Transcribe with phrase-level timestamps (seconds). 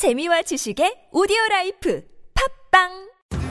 [0.00, 2.00] 재미와 지식의 오디오 life
[2.72, 2.88] 팟빵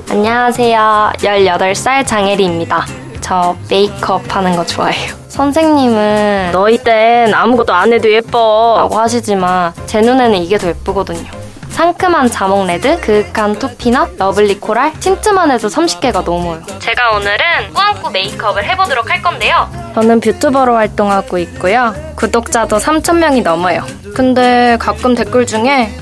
[0.10, 1.12] 안녕하세요.
[1.18, 2.88] 18살 장혜리입니다.
[3.22, 5.14] 저 메이크업 하는 거 좋아해요.
[5.28, 11.30] 선생님은 너희 땐 아무것도 안 해도 예뻐 라고 하시지만 제 눈에는 이게 더 예쁘거든요.
[11.70, 16.64] 상큼한 자몽 red, 그윽한 toffee nut, lovely coral, 틴트만 해도 30개가 넘어요.
[16.80, 19.70] 제가 오늘은 꾸안꾸 메이크업을 해보도록 할 건데요.
[19.94, 21.94] 저는 뷰튜버로 활동하고 있고요.
[22.16, 23.86] 구독자도 3,000명이 넘어요.
[24.16, 25.94] 근데 가끔 댓글 중에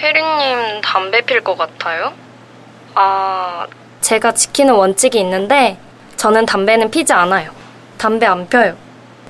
[0.00, 2.12] 혜리님 담배 필 것 같아요?
[2.94, 3.66] 아,
[4.00, 5.78] 제가 지키는 원칙이 있는데
[6.16, 7.50] 저는 담배는 피지 않아요.
[7.98, 8.76] 담배 안 펴요.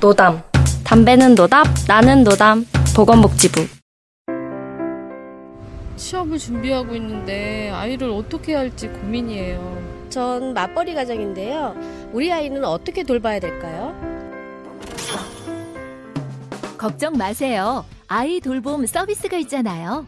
[0.01, 0.43] 노담.
[0.85, 2.67] 담배는 노답, 나는 노담.
[2.95, 3.67] 보건복지부.
[5.97, 10.07] 시험을 준비하고 있는데 아이를 어떻게 할지 고민이에요.
[10.11, 11.75] 전 맞벌이 가정인데요.
[12.13, 13.95] 우리 아이는 어떻게 돌봐야 될까요?
[16.79, 17.85] 걱정 마세요.
[18.09, 20.07] 아이 돌봄 서비스가 있잖아요.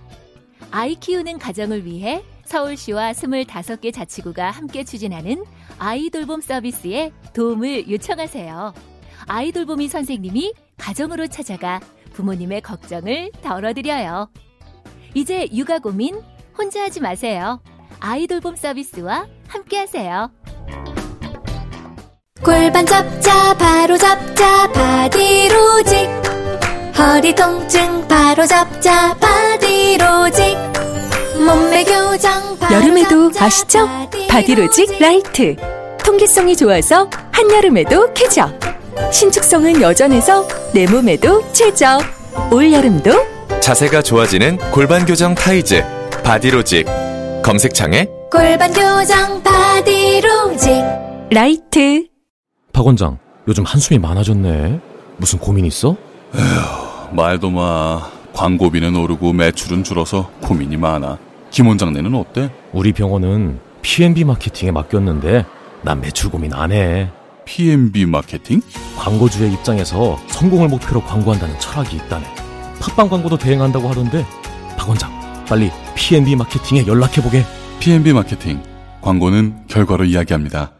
[0.70, 5.44] 아이 키우는 가정을 위해 서울시와 25개 자치구가 함께 추진하는
[5.78, 8.74] 아이 돌봄 서비스에 도움을 요청하세요.
[9.27, 11.80] 아이 돌보미 선생님이 가정으로 찾아가
[12.14, 14.30] 부모님의 걱정을 덜어드려요.
[15.14, 16.20] 이제 육아 고민
[16.56, 17.61] 혼자 하지 마세요.
[18.00, 20.30] 아이 돌봄 서비스와 함께 하세요.
[22.44, 26.27] 골반 잡자 바로 잡자 바디로직
[26.98, 30.56] 허리 통증 바로 잡자 바디로직
[31.36, 33.88] 몸매 교정 바로 여름에도 잡자, 아시죠?
[34.28, 35.55] 바디로직 라이트.
[36.05, 38.50] 통기성이 좋아서 한여름에도 쾌적.
[39.12, 42.00] 신축성은 여전해서 내 몸에도 최적.
[42.50, 43.12] 올여름도
[43.60, 45.84] 자세가 좋아지는 골반 교정 타이즈
[46.24, 46.86] 바디로직
[47.44, 50.72] 검색창에 골반 교정 바디로직
[51.30, 52.06] 라이트.
[52.72, 54.80] 박 원장, 요즘 한숨이 많아졌네.
[55.16, 55.96] 무슨 고민 있어?
[57.12, 58.11] 말도 마.
[58.34, 61.19] 광고비는 오르고 매출은 줄어서 고민이 많아.
[61.51, 62.51] 김 원장네는 어때?
[62.73, 65.45] 우리 병원은 P&B 마케팅에 맡겼는데
[65.83, 67.11] 난 매출 고민 안 해.
[67.45, 68.61] P&B 마케팅?
[68.97, 72.27] 광고주의 입장에서 성공을 목표로 광고한다는 철학이 있다네.
[72.80, 74.24] 팟빵 광고도 대행한다고 하던데
[74.77, 75.11] 박 원장,
[75.48, 77.45] 빨리 P&B 마케팅에 연락해보게.
[77.80, 78.63] P&B 마케팅.
[79.01, 80.73] 광고는 결과로 이야기합니다.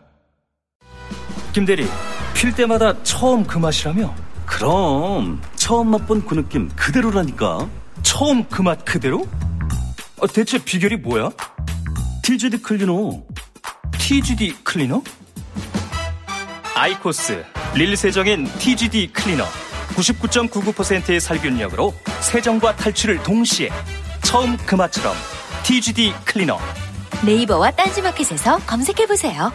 [1.53, 1.87] 김 대리,
[2.35, 4.15] 필 때마다 처음 그 맛이라며?
[4.45, 7.69] 그럼 처음 맛본 그 느낌 그대로라니까.
[8.03, 9.27] 처음 그 맛 그대로?
[10.19, 11.29] 아, 대체 비결이 뭐야?
[12.23, 13.23] TGD 클리너.
[13.99, 15.03] TGD 클리너?
[16.75, 19.45] 아이코스 릴 세정인 TGD 클리너.
[19.89, 23.69] 99.99%의 살균력으로 세정과 탈출을 동시에
[24.23, 25.15] 처음 그 맛처럼
[25.65, 26.59] TGD 클리너.
[27.27, 29.53] 네이버와 딴지마켓에서 검색해보세요.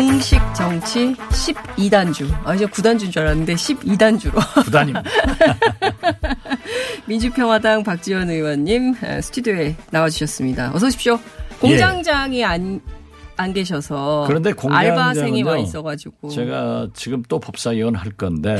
[0.00, 2.32] 공식 정치 12단주.
[2.46, 4.64] 아, 이제 9단주인 줄 알았는데 12단주로.
[4.64, 5.02] 부단입니다.
[7.04, 10.72] 민주평화당 박지원 의원님 아, 스튜디오에 나와주셨습니다.
[10.74, 11.20] 어서 오십시오.
[11.60, 12.80] 공장장이 안,
[13.36, 14.24] 안 계셔서.
[14.26, 16.30] 그런데 알바생이 와 있어가지고.
[16.30, 18.56] 제가 지금 또 법사위원 할 건데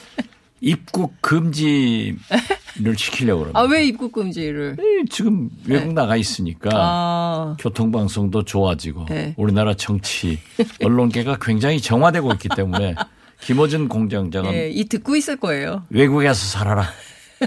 [0.60, 2.16] 입국 금지
[2.82, 3.58] 를 시키려고 그럽니다.
[3.60, 4.76] 아, 왜 입국 금지를?
[4.78, 9.34] 이 지금 외국 나가 있으니까 아, 교통방송도 좋아지고 네.
[9.38, 10.38] 우리나라 정치
[10.84, 12.94] 언론계가 굉장히 정화되고 있기 때문에
[13.40, 15.84] 김어준 공장장은 예, 이 듣고 있을 거예요.
[15.90, 16.86] 외국에서 살아라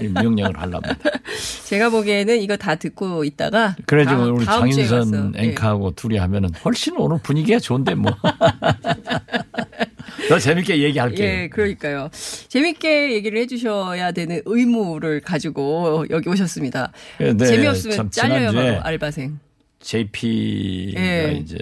[0.00, 0.96] 이 명령을 하려합니다.
[1.66, 3.76] 제가 보기에는 이거 다 듣고 있다가.
[3.86, 5.42] 그래가지고 다음- 우리 장인선 예.
[5.42, 8.12] 앵커하고 둘이 하면은 훨씬 오늘 분위기가 좋은데 뭐.
[10.28, 11.26] 더 재밌게 얘기할게요.
[11.26, 12.10] 예, 그러니까요.
[12.48, 16.92] 재밌게 얘기를 해주셔야 되는 의무를 가지고 여기 오셨습니다.
[17.18, 19.38] 네, 재미없으면 참 잘려요, 알바생.
[19.80, 21.38] JP가 예.
[21.40, 21.56] 이제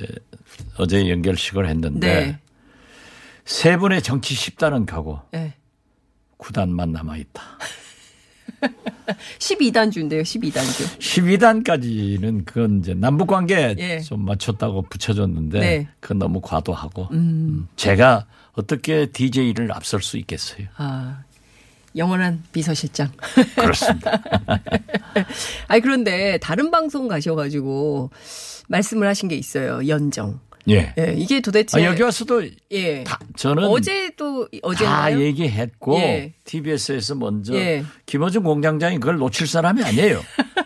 [0.77, 2.39] 어제 연결식을 했는데 네.
[3.45, 5.55] 세 분의 정치 10단은 가고 예.
[6.39, 7.43] 9단만 남아 있다.
[9.39, 10.99] 12단주인데요, 12단주.
[10.99, 14.01] 12단까지는 그건 이제 남북 관계 예.
[14.01, 15.89] 좀 맞췄다고 붙여줬는데 네.
[16.01, 18.27] 그건 너무 과도하고 음, 제가
[18.59, 20.67] 어떻게 DJ를 앞설 수 있겠어요.
[20.77, 21.23] 아,
[21.95, 23.13] 영원한 비서실장.
[23.55, 24.21] 그렇습니다.
[25.69, 28.11] 아니, 그런데 다른 방송 가셔가지고
[28.67, 30.41] 말씀을 하신 게 있어요, 연정.
[30.71, 30.93] 예.
[30.99, 31.81] 예, 이게 도대체.
[31.81, 33.05] 아, 여기 와서도 예.
[33.05, 35.21] 다 저는 어제도, 다 어제인가요?
[35.21, 36.35] 얘기했고 예.
[36.45, 37.85] TBS에서 먼저 예.
[38.07, 40.21] 김어준 공장장이 그걸 놓칠 사람이 아니에요.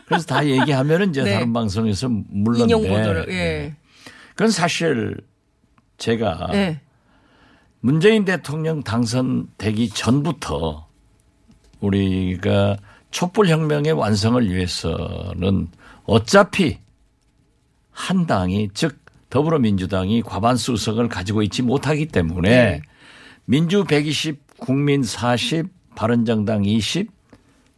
[0.07, 1.35] 그래서 다 얘기하면은 이제 네.
[1.35, 3.33] 다른 방송에서 물론 인용 보도를, 예.
[3.33, 3.77] 네.
[4.31, 5.19] 그건 사실
[5.99, 6.81] 제가 예.
[7.83, 10.87] 문재인 대통령 당선되기 전부터
[11.81, 12.77] 우리가
[13.11, 15.69] 촛불혁명의 완성을 위해서는
[16.05, 16.79] 어차피
[17.91, 18.99] 한 당이 즉
[19.31, 22.83] 더불어민주당이 과반수 의석을 가지고 있지 못하기 때문에 네.
[23.47, 27.11] 민주 120, 국민 40, 바른정당 20,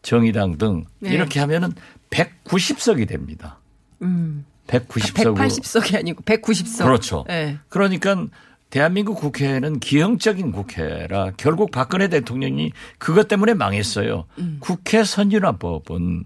[0.02, 1.14] 정의당 등 네.
[1.14, 1.72] 이렇게 하면은
[2.10, 3.58] 190석이 됩니다.
[4.02, 4.44] 음.
[4.66, 6.84] 190석으로 180석이 아니고 190석.
[6.84, 7.24] 그렇죠.
[7.26, 7.58] 네.
[7.70, 8.26] 그러니까
[8.74, 14.24] 대한민국 국회는 기형적인 국회라 결국 박근혜 대통령이 그것 때문에 망했어요.
[14.38, 14.56] 음.
[14.58, 16.24] 국회 선진화법은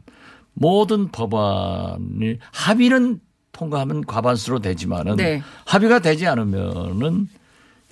[0.54, 3.20] 모든 법안이 합의는
[3.52, 5.42] 통과하면 과반수로 되지만은 네.
[5.66, 7.28] 합의가 되지 않으면은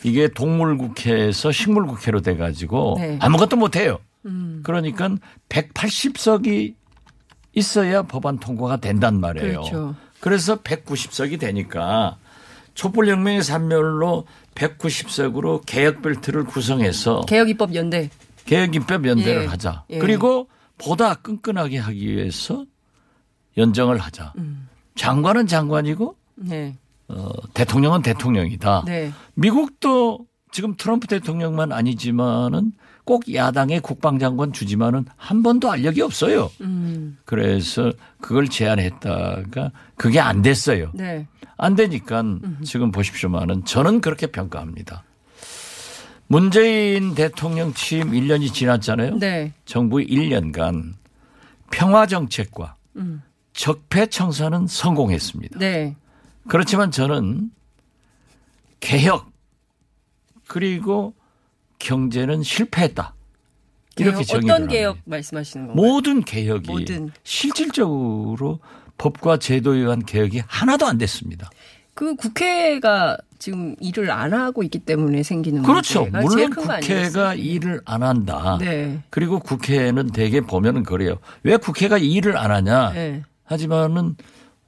[0.05, 3.19] 이게 동물 국회에서 식물 국회로 돼 가지고 네.
[3.21, 3.99] 아무것도 못 해요.
[4.25, 4.63] 음.
[4.65, 5.11] 그러니까
[5.51, 6.75] 180석이
[7.53, 9.61] 있어야 법안 통과가 된단 말이에요.
[9.61, 9.95] 그렇죠.
[10.21, 12.17] 그래서 190석이 되니까
[12.73, 14.27] 촛불혁명의 산멸로
[14.57, 18.11] 190석으로 개혁벨트를 구성해서 개혁입법 연대.
[18.47, 19.47] 개혁입법 연대를 예.
[19.47, 19.85] 하자.
[19.91, 19.99] 예.
[19.99, 20.49] 그리고
[20.79, 22.65] 보다 끈끈하게 하기 위해서
[23.57, 24.33] 연정을 하자.
[24.39, 24.69] 음.
[24.95, 26.77] 장관은 장관이고 네.
[27.09, 28.85] 어, 대통령은 대통령이다.
[28.87, 29.13] 네.
[29.35, 32.73] 미국도 지금 트럼프 대통령만 아니지만은
[33.07, 36.51] 꼭 야당의 국방장관 주지만은 한 번도 알력이 없어요.
[36.61, 37.17] 음.
[37.25, 40.91] 그래서 그걸 제안했다가 그게 안 됐어요.
[40.93, 41.29] 네.
[41.57, 42.23] 안 되니까
[42.65, 45.05] 지금 보십시오만은 저는 그렇게 평가합니다.
[46.27, 49.19] 문재인 대통령 취임 1년이 지났잖아요.
[49.19, 49.55] 네.
[49.65, 50.95] 정부 1년간
[51.71, 53.23] 평화 정책과 음.
[53.53, 55.61] 적폐 청산은 성공했습니다.
[55.61, 55.95] 네.
[56.49, 57.53] 그렇지만 저는
[58.81, 59.31] 개혁
[60.49, 61.15] 그리고
[61.79, 63.15] 경제는 실패했다.
[63.99, 64.73] 이렇게 개혁, 정의를 어떤 합니다.
[64.73, 65.87] 개혁 말씀하시는 건가요?
[65.87, 67.11] 모든 개혁이 모든.
[67.25, 68.61] 실질적으로
[68.99, 71.51] 법과 제도에 의한 개혁이 하나도 안 됐습니다.
[71.95, 76.07] 그 국회가 지금 일을 안 하고 있기 때문에 생기는 그렇죠.
[76.07, 77.35] 문제가 물론 국회가?
[77.35, 78.59] 일을 안 한다.
[78.61, 79.03] 네.
[79.11, 81.19] 그리고 국회는 대개 보면은 그래요.
[81.43, 82.93] 왜 국회가 일을 안 하냐?
[82.93, 83.23] 네.
[83.45, 84.17] 하지만은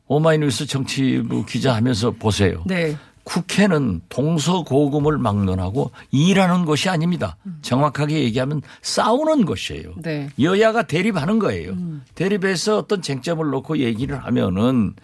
[0.07, 2.63] 오마이뉴스 정치부 기자 하면서 보세요.
[2.67, 2.97] 네.
[3.29, 7.37] 국회는 동서고금을 막론하고 일하는 것이 아닙니다.
[7.61, 9.93] 정확하게 얘기하면 싸우는 것이에요.
[9.99, 10.31] 네.
[10.41, 11.77] 여야가 대립하는 거예요.
[12.15, 14.95] 대립해서 어떤 쟁점을 놓고 얘기를 하면은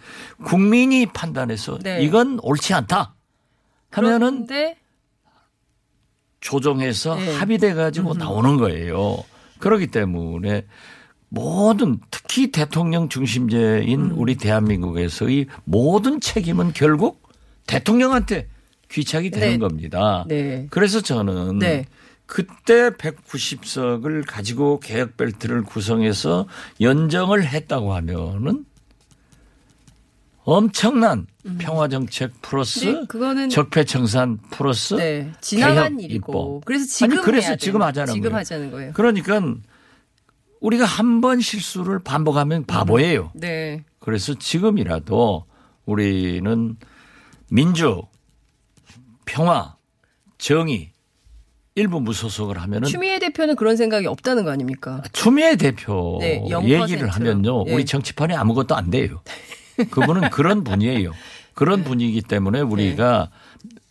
[0.43, 2.01] 국민이 판단해서 네.
[2.01, 3.13] 이건 옳지 않다
[3.91, 4.47] 하면은
[6.39, 7.35] 조정해서 네.
[7.37, 9.23] 합의돼 가지고 나오는 거예요.
[9.59, 10.65] 그렇기 때문에
[11.29, 14.11] 모든 특히 대통령 중심제인 음.
[14.15, 17.24] 우리 대한민국에서의 모든 책임은 결국
[17.67, 18.47] 대통령한테
[18.89, 19.57] 귀착이 되는 네.
[19.57, 20.25] 겁니다.
[20.27, 20.67] 네.
[20.69, 21.85] 그래서 저는 네.
[22.25, 26.47] 그때 190석을 가지고 개혁 벨트를 구성해서
[26.81, 28.65] 연정을 했다고 하면은
[30.43, 31.25] 엄청난
[31.57, 36.31] 평화 정책 플러스 네, 적폐 청산 플러스 네, 지나간 일이고
[36.61, 36.65] 입법.
[36.65, 38.39] 그래서 지금 아니 그래서 지금 하자는 지금 거예요.
[38.39, 38.91] 하자는 거예요.
[38.93, 39.41] 그러니까
[40.61, 43.31] 우리가 한 번 실수를 반복하면 바보예요.
[43.33, 43.83] 네.
[43.99, 45.45] 그래서 지금이라도
[45.85, 46.75] 우리는
[47.49, 48.03] 민주,
[49.25, 49.75] 평화,
[50.37, 50.91] 정의
[51.75, 55.01] 일부 무소속을 하면은 추미애 대표는 그런 생각이 없다는 거 아닙니까?
[55.11, 56.69] 추미애 대표 네, 0%.
[56.83, 57.65] 얘기를 하면요.
[57.67, 57.73] 예.
[57.73, 59.21] 우리 정치판에 아무것도 안 돼요.
[59.91, 61.11] 그분은 그런 분이에요.
[61.53, 63.29] 그런 분이기 때문에 우리가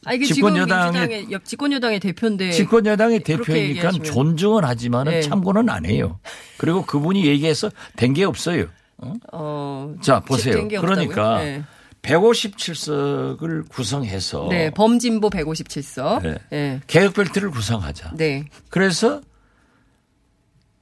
[0.06, 3.36] 아 이게 집권 여당의- 집권 여당의 대표인데 집권 여당의 네.
[3.36, 5.22] 대표이니까 존중은 하지만은 네.
[5.22, 6.18] 참고는 안 해요.
[6.58, 8.66] 그리고 그분이 얘기해서 된 게 없어요.
[8.98, 9.12] 어?
[9.32, 10.68] 어, 자 보세요.
[10.68, 11.62] 그러니까 네.
[12.04, 16.22] 157석을 구성해서 네, 범진보 157석.
[16.22, 16.38] 네.
[16.50, 16.80] 네.
[16.86, 18.12] 개혁 벨트를 구성하자.
[18.16, 18.44] 네.
[18.68, 19.20] 그래서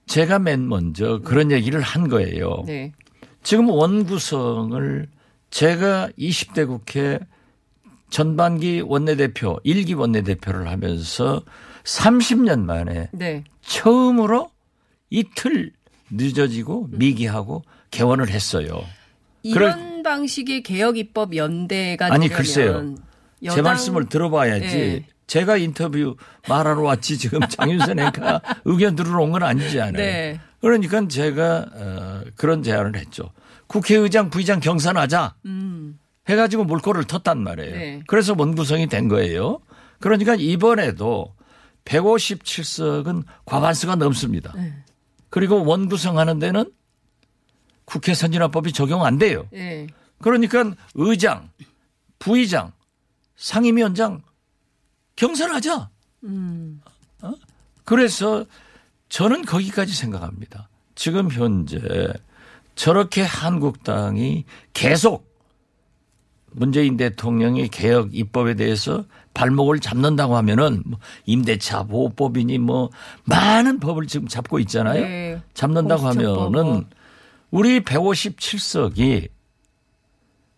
[0.07, 2.64] 제가 맨 먼저 그런 얘기를 한 거예요.
[2.67, 2.93] 네.
[3.43, 5.09] 지금 원구성을
[5.50, 7.19] 제가 20대 국회
[8.11, 11.43] 전반기 원내대표, 1기 원내대표를 하면서
[11.85, 13.45] 30년 만에 네.
[13.62, 14.50] 처음으로
[15.09, 15.73] 이틀
[16.11, 18.83] 늦어지고 미기하고 개원을 했어요.
[19.42, 22.94] 이런 방식의 개혁 입법 연대가 아니 글쎄요.
[23.52, 24.66] 제 말씀을 들어봐야지.
[24.66, 25.06] 네.
[25.26, 26.16] 제가 인터뷰
[26.49, 29.92] 말하러 왔지 지금 장윤선 앵커가 의견 들으러 온 건 아니잖아요.
[29.92, 30.40] 네.
[30.61, 33.30] 그러니까 제가 어, 그런 제안을 했죠.
[33.66, 35.34] 국회의장, 부의장 경선하자.
[35.46, 35.99] 음.
[36.28, 37.70] 해가지고 물꼬를 텄단 말이에요.
[37.75, 38.02] 네.
[38.06, 39.58] 그래서 원구성이 된 거예요.
[40.00, 41.34] 그러니까 이번에도
[41.84, 44.52] 157석은 과반수가 넘습니다.
[44.54, 44.72] 네.
[45.30, 46.70] 그리고 원구성 하는 데는
[47.92, 49.46] 국회 선진화법이 적용 안 돼요.
[49.52, 49.87] 네.
[50.22, 51.50] 그러니까 의장,
[52.18, 52.72] 부의장,
[53.37, 54.22] 상임위원장
[55.16, 55.90] 경선하자.
[56.25, 56.80] 음.
[57.20, 57.34] 어?
[57.84, 58.46] 그래서
[59.11, 60.70] 저는 거기까지 생각합니다.
[60.94, 61.78] 지금 현재
[62.76, 65.30] 저렇게 한국당이 계속
[66.52, 72.88] 문재인 대통령이 개혁 입법에 대해서 발목을 잡는다고 하면은 뭐 임대차 보호법이니 뭐
[73.25, 75.02] 많은 법을 지금 잡고 있잖아요.
[75.02, 75.42] 네.
[75.52, 76.84] 잡는다고 하면은 뭐.
[77.52, 79.28] 우리 157석이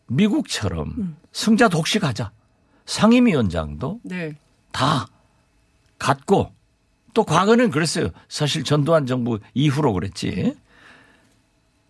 [0.07, 1.17] 미국처럼 음.
[1.33, 2.31] 승자 독식하자.
[2.87, 4.37] 상임위원장도 네.
[4.71, 5.09] 다
[5.99, 6.53] 갖고
[7.13, 8.11] 또 과거는 그랬어요.
[8.29, 10.55] 사실 전두환 정부 이후로 그랬지.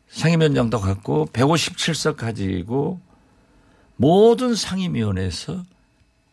[0.08, 3.00] 상임위원장도 갖고 157석 가지고
[3.96, 5.62] 모든 상임위원회에서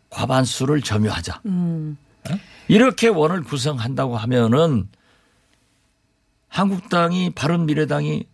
[0.09, 1.41] 과반수를 점유하자.
[1.45, 1.97] 음.
[2.69, 4.87] 이렇게 원을 구성한다고 하면은
[6.47, 8.30] 한국당이 바른미래당이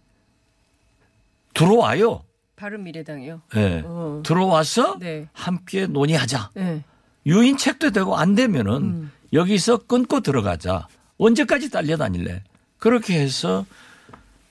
[1.57, 2.21] 들어와요.
[2.55, 3.41] 바른 미래당이요.
[3.55, 3.81] 예.
[3.85, 4.21] 어.
[4.25, 5.27] 들어와서 네.
[5.33, 6.51] 함께 논의하자.
[6.55, 6.83] 네.
[7.25, 9.11] 유인책도 되고 안 되면은 음.
[9.33, 10.87] 여기서 끊고 들어가자.
[11.17, 12.43] 언제까지 딸려다닐래?
[12.77, 13.65] 그렇게 해서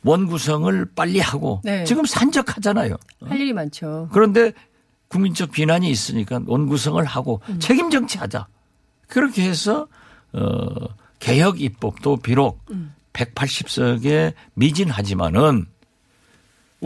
[0.04, 1.84] 원 구성을 빨리 하고 네.
[1.84, 2.96] 지금 산적하잖아요.
[3.24, 4.08] 할 일이 많죠.
[4.12, 4.52] 그런데
[5.08, 7.58] 국민적 비난이 있으니까 원 구성을 하고 음.
[7.60, 8.46] 책임 정치하자.
[9.08, 9.86] 그렇게 해서
[10.32, 10.68] 어
[11.18, 12.94] 개혁 입법도 비록 음.
[13.12, 15.66] 180석에 미진하지만은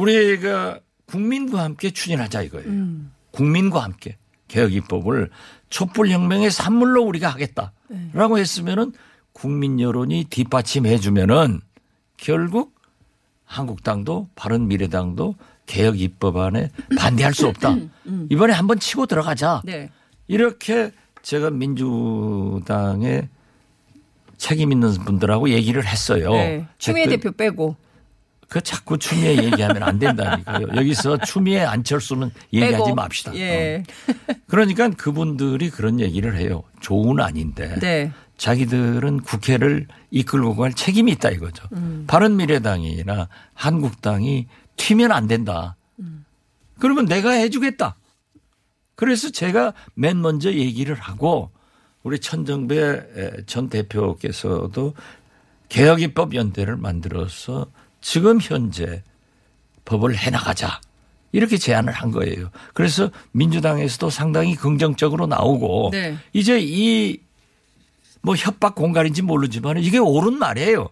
[0.00, 2.69] 우리가 국민과 함께 추진하자 이거예요.
[2.69, 3.12] 음.
[3.33, 4.16] 국민과 함께
[4.49, 5.30] 개혁 입법을
[5.69, 8.40] 촛불 혁명의 산물로 우리가 하겠다라고 네.
[8.40, 8.92] 했으면은
[9.33, 11.61] 국민 여론이 뒷받침해 주면은
[12.16, 12.75] 결국
[13.45, 15.35] 한국당도 바른 미래당도
[15.66, 17.75] 개혁 입법안에 반대할 수 없다.
[18.07, 18.26] 음.
[18.30, 19.62] 이번에 한번 치고 들어가자.
[19.64, 19.90] 네.
[20.26, 20.92] 이렇게
[21.23, 23.28] 제가 민주당의
[24.37, 26.33] 책임 있는 분들하고 얘기를 했어요.
[26.33, 26.66] 네.
[26.78, 27.76] 추미애 대표 빼고.
[28.50, 30.66] 그 자꾸 추미애 얘기하면 안 된다니까요.
[30.75, 32.95] 여기서 추미애 안철수는 얘기하지 빼고.
[32.97, 33.35] 맙시다.
[33.37, 33.85] 예.
[34.49, 36.64] 그러니까 그분들이 그런 얘기를 해요.
[36.80, 37.78] 좋은 아닌데.
[37.80, 38.12] 네.
[38.37, 41.69] 자기들은 국회를 이끌고 갈 책임이 있다 이거죠.
[41.75, 42.04] 음.
[42.09, 45.76] 바른미래당이나 한국당이 튀면 안 된다.
[46.80, 47.95] 그러면 내가 해주겠다.
[48.97, 51.50] 그래서 제가 맨 먼저 얘기를 하고
[52.02, 54.95] 우리 천정배 전 대표께서도
[55.69, 57.66] 개혁입법 연대를 만들어서
[58.00, 59.02] 지금 현재
[59.85, 60.80] 법을 해나가자.
[61.33, 62.50] 이렇게 제안을 한 거예요.
[62.75, 66.16] 그래서 민주당에서도 상당히 긍정적으로 나오고 네.
[66.33, 67.19] 이제 이
[68.23, 70.88] 뭐 협박 공갈인지 모르지만 이게 옳은 말이에요.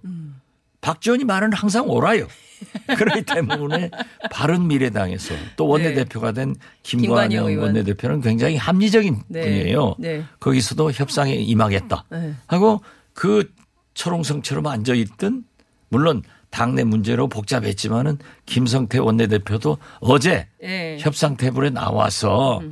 [0.81, 2.27] 박지원이 말은 항상 옳아요.
[2.97, 3.91] 그렇기 때문에
[4.33, 7.63] 바른 미래당에서 또 원내대표가 된 김관영 김관영.
[7.63, 9.41] 원내대표는 굉장히 합리적인 네.
[9.43, 9.97] 분이에요.
[9.99, 10.25] 네.
[10.41, 12.05] 거기서도 협상에 임하겠다.
[12.11, 12.35] 네.
[12.47, 13.53] 하고 그
[13.95, 15.45] 철옹성처럼 앉아 있던
[15.89, 20.97] 물론 당내 문제로 복잡했지만은 김성태 원내대표도 어제 예.
[21.01, 22.63] 협상 테이블에 나와서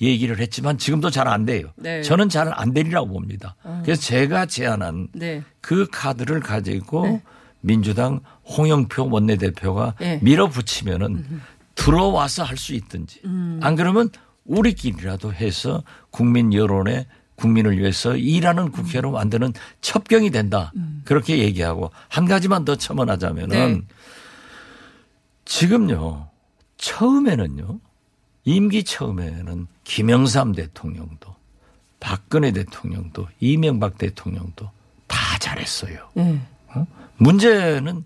[0.00, 1.68] 얘기를 했지만 지금도 잘 안 돼요.
[1.76, 2.02] 네.
[2.02, 3.56] 저는 잘 안 되리라고 봅니다.
[3.64, 3.80] 어.
[3.84, 5.42] 그래서 제가 제안한 네.
[5.60, 7.20] 그 카드를 가지고
[7.60, 10.18] 민주당 홍영표 원내대표가 네.
[10.22, 11.24] 밀어붙이면은
[11.74, 13.58] 들어와서 할 수 있든지 음.
[13.62, 14.10] 안 그러면
[14.44, 20.72] 우리끼리라도 해서 국민 여론에 국민을 위해서 일하는 국회로 만드는 첩경이 된다.
[21.04, 23.82] 그렇게 얘기하고 한 가지만 더 첨언하자면은 네.
[25.44, 26.28] 지금요
[26.76, 27.80] 처음에는요
[28.44, 31.34] 임기 처음에는 김영삼 대통령도
[32.00, 34.70] 박근혜 대통령도 이명박 대통령도
[35.06, 36.08] 다 잘했어요.
[36.14, 36.40] 네.
[36.68, 36.86] 어?
[37.16, 38.04] 문제는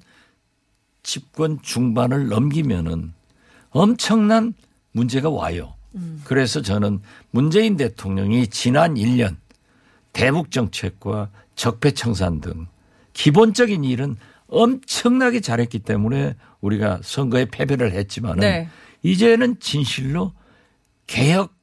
[1.03, 3.13] 집권 중반을 넘기면은
[3.71, 4.55] 엄청난
[4.93, 5.75] 문제가 와요.
[6.25, 9.37] 그래서 저는 문재인 대통령이 지난 1년
[10.13, 12.67] 대북 정책과 적폐 청산 등
[13.13, 14.17] 기본적인 일은
[14.49, 18.69] 엄청나게 잘했기 때문에 우리가 선거에 패배를 했지만은 네.
[19.03, 20.33] 이제는 진실로
[21.07, 21.58] 개혁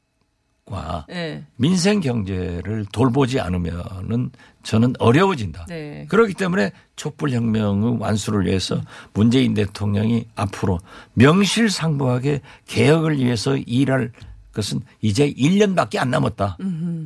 [0.65, 1.43] 과 네.
[1.57, 4.31] 민생 경제를 돌보지 않으면은
[4.63, 5.67] 저는 어려워진다.
[5.67, 6.07] 네.
[6.09, 8.81] 그렇기 때문에 촛불 혁명의 완수를 위해서
[9.13, 10.79] 문재인 대통령이 앞으로
[11.13, 14.11] 명실상부하게 개혁을 위해서 일할
[14.53, 16.57] 것은 이제 1년밖에 안 남았다.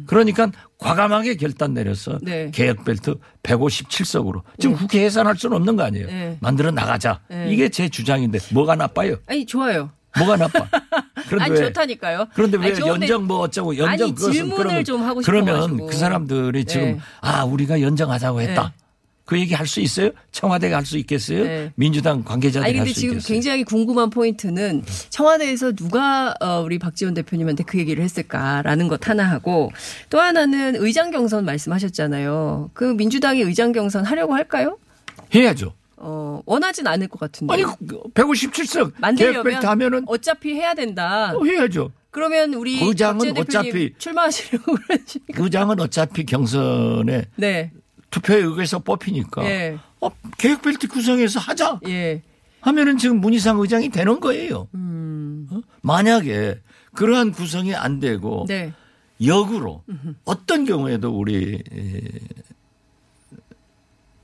[0.06, 2.52] 그러니까 과감하게 결단 내려서 네.
[2.52, 6.08] 개혁 벨트 157석으로 지금 국회 해산할 수는 없는 거 아니에요.
[6.08, 6.38] 네.
[6.40, 7.20] 만들어 나가자.
[7.30, 7.52] 네.
[7.52, 9.18] 이게 제 주장인데 뭐가 나빠요?
[9.26, 9.90] 아니 좋아요.
[10.20, 10.68] 뭐가 나빠?
[11.28, 12.28] 그런데 아니 왜 좋다니까요.
[12.34, 15.88] 그런데 왜 아니, 연정 뭐 어쩌고 연정 아니, 그것은 질문을 그러면 좀 하고 그러면 싶어가지고.
[15.88, 17.00] 그 사람들이 지금 네.
[17.22, 18.64] 아 우리가 연정하자고 했다.
[18.64, 18.86] 네.
[19.26, 20.10] 그 얘기 할 수 있어요?
[20.32, 21.44] 청와대가 할 수 있겠어요?
[21.44, 21.72] 네.
[21.76, 23.32] 민주당 관계자들이 아니 할 근데 수 지금 있겠어요?
[23.34, 29.72] 굉장히 궁금한 포인트는 청와대에서 누가 어, 우리 박지원 대표님한테 그 얘기를 했을까라는 것 하나 하고
[30.10, 32.72] 또 하나는 의장 경선 말씀하셨잖아요.
[32.74, 34.80] 그 민주당이 의장 경선 하려고 할까요?
[35.36, 35.74] 해야죠.
[36.02, 37.54] 어, 원하진 않을 것 같은데.
[37.54, 41.34] 아니 157석 만들려면 개혁 벨트 하면은 어차피 해야 된다.
[41.36, 41.92] 어, 해야죠.
[42.12, 45.44] 그러면 우리 의장은 대표님 어차피- 출마하시려고 그러시니까.
[45.44, 47.72] 의장은 어차피 경선에 네.
[48.10, 49.78] 투표에 의해서 뽑히니까 예.
[50.02, 51.80] 어, 개혁 벨트 구성해서 하자.
[51.88, 52.22] 예.
[52.62, 54.68] 하면은 지금 문희상 의장이 되는 거예요.
[54.74, 55.48] 음.
[55.52, 55.62] 어?
[55.82, 56.60] 만약에
[56.96, 58.74] 그러한 구성이 안 되고 네.
[59.24, 59.84] 역으로
[60.26, 62.02] 어떤 경우에도 우리 에,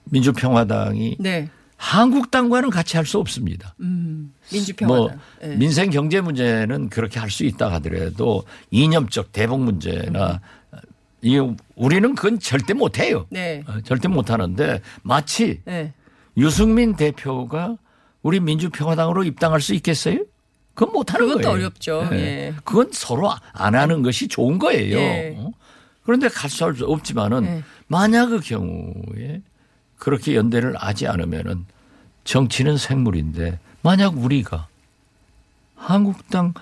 [0.06, 1.50] 민주평화당이 네.
[1.86, 3.76] 한국당과는 같이 할 수 없습니다.
[3.80, 4.34] 음.
[4.42, 5.20] 뭐 민주평화당.
[5.44, 5.48] 예.
[5.56, 10.42] 민생 경제 문제는 그렇게 할 수 있다 하더라도 이념적 대북 문제나
[11.22, 11.38] 이
[11.76, 13.28] 우리는 그건 절대 못 해요.
[13.30, 13.64] 네.
[13.68, 15.94] 어, 절대 못 하는데 마치 네.
[16.38, 17.78] 유승민 대표가
[18.24, 20.26] 우리 민주평화당으로 입당할 수 있겠어요?
[20.74, 21.56] 그건 못 하는 그것도 거예요.
[21.56, 22.10] 어렵죠.
[22.14, 22.54] 예.
[22.64, 24.98] 그건 서로 안 하는 것이 좋은 거예요.
[24.98, 25.36] 예.
[25.38, 25.52] 어?
[26.04, 27.64] 그런데 같이 할수 없지만은 예.
[27.88, 29.44] 만약 그 경우에
[29.98, 31.66] 그렇게 연대를 하지 않으면은
[32.26, 34.68] 정치는 생물인데 만약 우리가
[35.76, 36.54] 한국당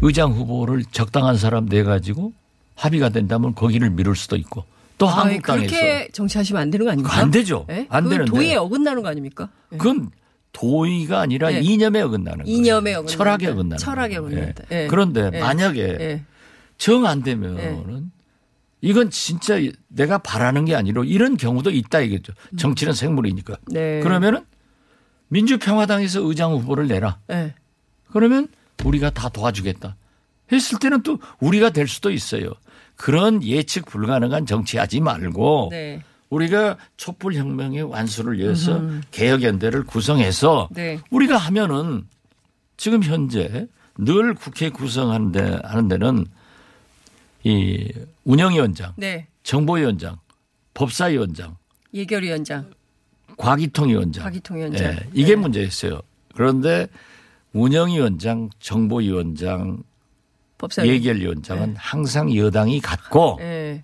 [0.00, 2.32] 의장 후보를 적당한 사람 내 가지고
[2.76, 4.64] 합의가 된다면 거기를 미룰 수도 있고
[4.96, 7.16] 또 아이, 한국당에서 그렇게 정치하시면 안 되는 거 아닙니까?
[7.18, 7.66] 안 되죠.
[7.70, 7.86] 예?
[7.88, 8.30] 안 되는데.
[8.30, 9.48] 도의에 어긋나는 거 아닙니까?
[9.72, 9.76] 예.
[9.76, 10.10] 그건
[10.52, 11.60] 도의가 아니라 예.
[11.60, 12.56] 이념에 어긋나는 거예요.
[12.56, 13.16] 이념에 어긋난다.
[13.16, 14.42] 철학에 어긋나는 철학에 거예요.
[14.42, 14.64] 어긋난다.
[14.88, 15.40] 그런데 예.
[15.40, 16.22] 만약에 예.
[16.78, 18.10] 정안 되면은
[18.80, 19.56] 이건 진짜
[19.88, 22.32] 내가 바라는 게 아니라 이런 경우도 있다 이거죠.
[22.56, 23.56] 정치는 생물이니까.
[23.66, 24.00] 네.
[24.00, 24.44] 그러면은
[25.28, 27.18] 민주평화당에서 의장 후보를 내라.
[27.30, 27.54] 예.
[28.10, 28.48] 그러면
[28.84, 29.96] 우리가 다 도와주겠다.
[30.50, 32.52] 했을 때는 또 우리가 될 수도 있어요.
[32.96, 36.02] 그런 예측 불가능한 정치하지 말고 네.
[36.30, 39.00] 우리가 촛불 혁명의 완수를 위해서 음흠.
[39.10, 40.98] 개혁 연대를 구성해서 네.
[41.10, 42.06] 우리가 하면은
[42.76, 43.66] 지금 현재
[43.96, 46.26] 늘 국회 구성하는 데 하는 데는
[47.44, 47.92] 이
[48.24, 49.26] 운영위원장, 네.
[49.42, 50.18] 정보위원장,
[50.74, 51.56] 법사위원장,
[51.94, 52.70] 예결위원장,
[53.38, 54.92] 과기통위원장, 과기통위원장.
[54.92, 55.36] 예, 이게 네.
[55.36, 56.02] 문제였어요.
[56.34, 56.88] 그런데
[57.52, 59.82] 운영위원장, 정보위원장,
[60.58, 60.90] 법사위.
[60.90, 63.82] 예결위원장은 항상 여당이 갖고 예.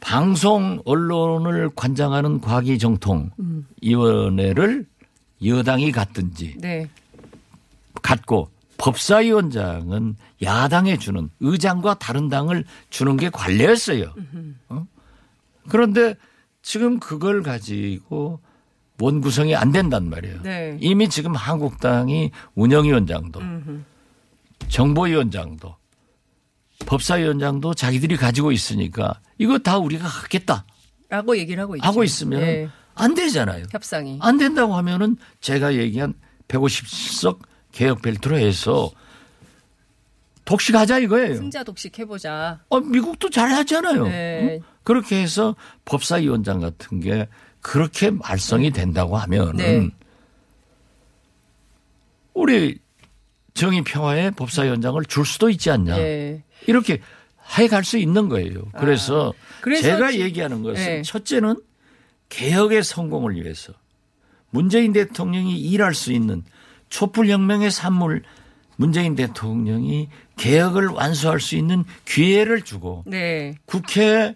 [0.00, 4.86] 방송 언론을 관장하는 과기정통위원회를
[5.44, 6.88] 여당이 갖든지 네.
[8.00, 8.48] 갖고
[8.78, 14.12] 법사위원장은 야당에 주는 의장과 다른 당을 주는 게 관례였어요.
[14.70, 14.84] 어?
[15.68, 16.16] 그런데
[16.62, 18.40] 지금 그걸 가지고
[19.00, 20.42] 원 구성이 안 된단 말이에요.
[20.42, 20.78] 네.
[20.80, 23.82] 이미 지금 한국당이 운영위원장도 음흠.
[24.68, 25.74] 정보위원장도
[26.86, 30.64] 법사위원장도 자기들이 가지고 있으니까 이거 다 우리가 하겠다
[31.08, 31.86] 라고 얘기를 하고 있죠.
[31.86, 32.68] 하고 있으면 예.
[32.94, 33.64] 안 되잖아요.
[33.70, 34.18] 협상이.
[34.22, 36.14] 안 된다고 하면은 제가 얘기한
[36.48, 37.40] 150석
[37.72, 38.90] 개혁 벨트로 해서
[40.44, 41.36] 독식하자 이거예요.
[41.36, 42.60] 승자 독식 해보자.
[42.68, 44.04] 어, 미국도 잘 하잖아요.
[44.08, 44.58] 네.
[44.58, 44.60] 응?
[44.82, 47.28] 그렇게 해서 법사위원장 같은 게
[47.60, 49.90] 그렇게 말썽이 된다고 하면은 네.
[52.34, 52.78] 우리
[53.54, 55.98] 정의 평화의 법사위원장을 줄 수도 있지 않냐.
[55.98, 56.42] 예.
[56.66, 57.00] 이렇게
[57.58, 58.62] 해갈 수 있는 거예요.
[58.78, 61.02] 그래서, 그래서 제가 지- 얘기하는 것은 네.
[61.02, 61.56] 첫째는
[62.30, 63.74] 개혁의 성공을 위해서
[64.50, 66.42] 문재인 대통령이 일할 수 있는
[66.88, 68.22] 촛불혁명의 산물
[68.76, 73.54] 문재인 대통령이 개혁을 완수할 수 있는 기회를 주고 네.
[73.66, 74.34] 국회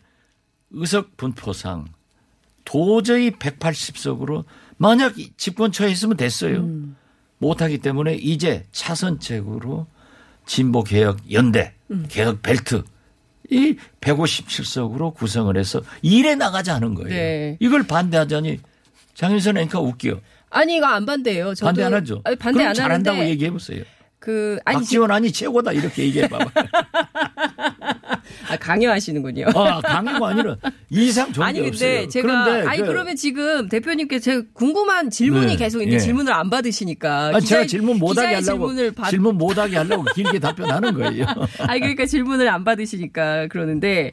[0.71, 1.87] 의석 분포상
[2.65, 4.45] 도저히 180석으로
[4.77, 6.59] 만약 이 집권처에 있으면 됐어요.
[6.59, 6.97] 음.
[7.39, 9.87] 못하기 때문에 이제 차선책으로
[10.47, 12.07] 진보 개혁 연대, 음.
[12.09, 12.83] 개혁 벨트
[13.51, 17.11] 이 157석으로 구성을 해서 일에 나가자 하는 거예요.
[17.11, 17.57] 네.
[17.61, 18.59] 이걸 반대하자니
[19.15, 20.21] 장윤선 앵커 웃겨.
[20.51, 21.55] 아니 이거 안 반대예요.
[21.55, 22.21] 저도 반대 안 하죠.
[22.25, 23.85] 아니, 반대 그럼 안 잘한다고 얘기해 보세요.
[24.19, 26.51] 그 아니 박지원 아니 최고다 이렇게 얘기해 봐봐.
[28.49, 29.47] 아, 강요하시는군요.
[29.55, 30.57] 아, 강요가 아니라
[30.91, 32.09] 이상 좋은 아니 게 근데 없어요.
[32.09, 35.57] 제가 그런데 아니 그- 그러면 지금 대표님께 제가 궁금한 질문이 네.
[35.57, 35.99] 계속 있는데 예.
[36.01, 39.77] 질문을 안 받으시니까 아니, 제가 기자의- 질문 못 하게 기자의 하려고 받 질문 못 하게
[39.77, 41.27] 하려고 길게 답변하는 거예요.
[41.61, 44.13] 아니 그러니까 질문을 안 받으시니까 그러는데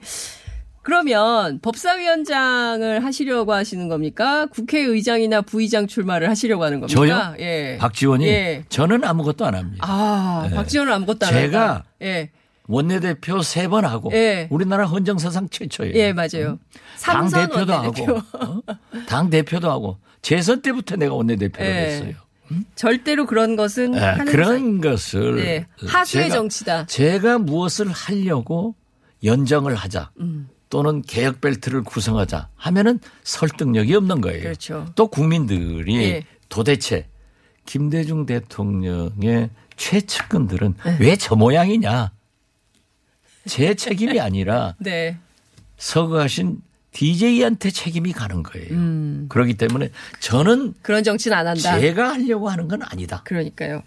[0.84, 4.46] 그러면 법사위원장을 하시려고 하시는 겁니까?
[4.48, 7.00] 국회의장이나 부의장 출마를 하시려고 하는 겁니까?
[7.00, 7.36] 저요?
[7.40, 7.78] 예.
[7.80, 8.66] 박지원이 예.
[8.70, 9.86] 저는 아무것도 안 합니다.
[9.88, 10.56] 아, 네.
[10.56, 11.86] 박지원은 아무것도 안 제가 한다.
[12.02, 12.30] 예.
[12.68, 14.48] 원내대표 세 번 하고 예.
[14.52, 15.94] 우리나라 헌정사상 최초예요.
[15.96, 16.60] 예, 맞아요.
[17.02, 18.16] 당 삼선 대표도 원내대표.
[18.18, 18.76] 하고 어?
[19.08, 21.74] 당 대표도 하고 재선 때부터 내가 원내대표를 예.
[21.86, 22.14] 했어요.
[22.76, 25.66] 절대로 그런 것은 예, 하는 그런 것을 네.
[25.88, 26.86] 하수의 제가- 정치다.
[26.86, 28.76] 제가 무엇을 하려고
[29.24, 30.48] 연정을 하자 음.
[30.74, 34.42] 또는 개혁 벨트를 구성하자 하면은 설득력이 없는 거예요.
[34.42, 34.88] 그렇죠.
[34.96, 36.24] 또 국민들이 예.
[36.50, 37.08] 도대체
[37.68, 40.98] 김대중 대통령의 최측근들은 네.
[41.00, 42.12] 왜저 모양이냐?
[43.46, 45.20] 제 책임이 아니라 네.
[45.78, 46.60] 서거하신
[46.94, 48.68] DJ한테 책임이 가는 거예요.
[48.72, 49.26] 음.
[49.30, 51.80] 그렇기 때문에 저는 그런 정치는 안 한다.
[51.80, 53.22] 제가 하려고 하는 건 아니다.
[53.26, 53.82] 그러니까요.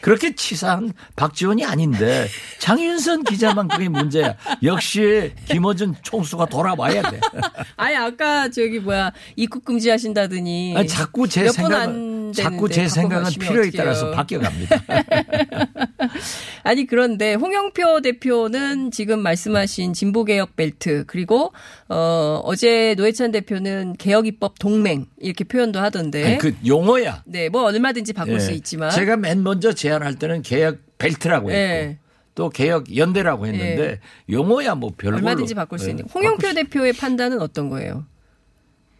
[0.00, 4.36] 그렇게 치사한 박지원이 아닌데 장윤선 기자만 그게 문제야.
[4.62, 7.20] 역시 김어준 총수가 돌아와야 돼.
[7.76, 13.70] 아니 아까 저기 뭐야 입국 금지하신다더니 아니, 자꾸 제 생각은 안 자꾸 제 생각은 필요에.
[13.70, 14.82] 따라서 바뀌어갑니다.
[16.62, 21.52] 아니 그런데 홍영표 대표는 지금 말씀하신 진보개혁 벨트 그리고
[21.88, 26.24] 어 어제 노회찬 대표는 개혁 입법 동맹 이렇게 표현도 하던데.
[26.24, 27.22] 아니, 그 용어야.
[27.24, 28.38] 네, 뭐 얼마든지 바꿀 예.
[28.40, 28.90] 수 있지만.
[28.90, 31.98] 제가 맨 먼저 제안할 때는 개혁 벨트라고 했고 예.
[32.34, 36.04] 또 개혁 연대라고 했는데 용어야 뭐 별로 얼마든지 바꿀 수 있는.
[36.12, 38.04] 홍영표 대표의 판단은 어떤 거예요?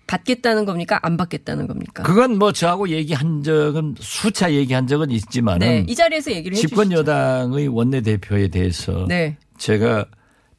[0.07, 1.01] 받겠다는 겁니까?
[1.03, 2.05] 안 받겠다는 겁니까?
[2.05, 6.69] 그건 뭐 저하고 얘기한 적은 수차 얘기한 적은 있지만은 네, 이 자리에서 얘기를 해주시죠.
[6.69, 9.37] 집권 여당의 원내 대표에 대해서 네.
[9.59, 10.07] 제가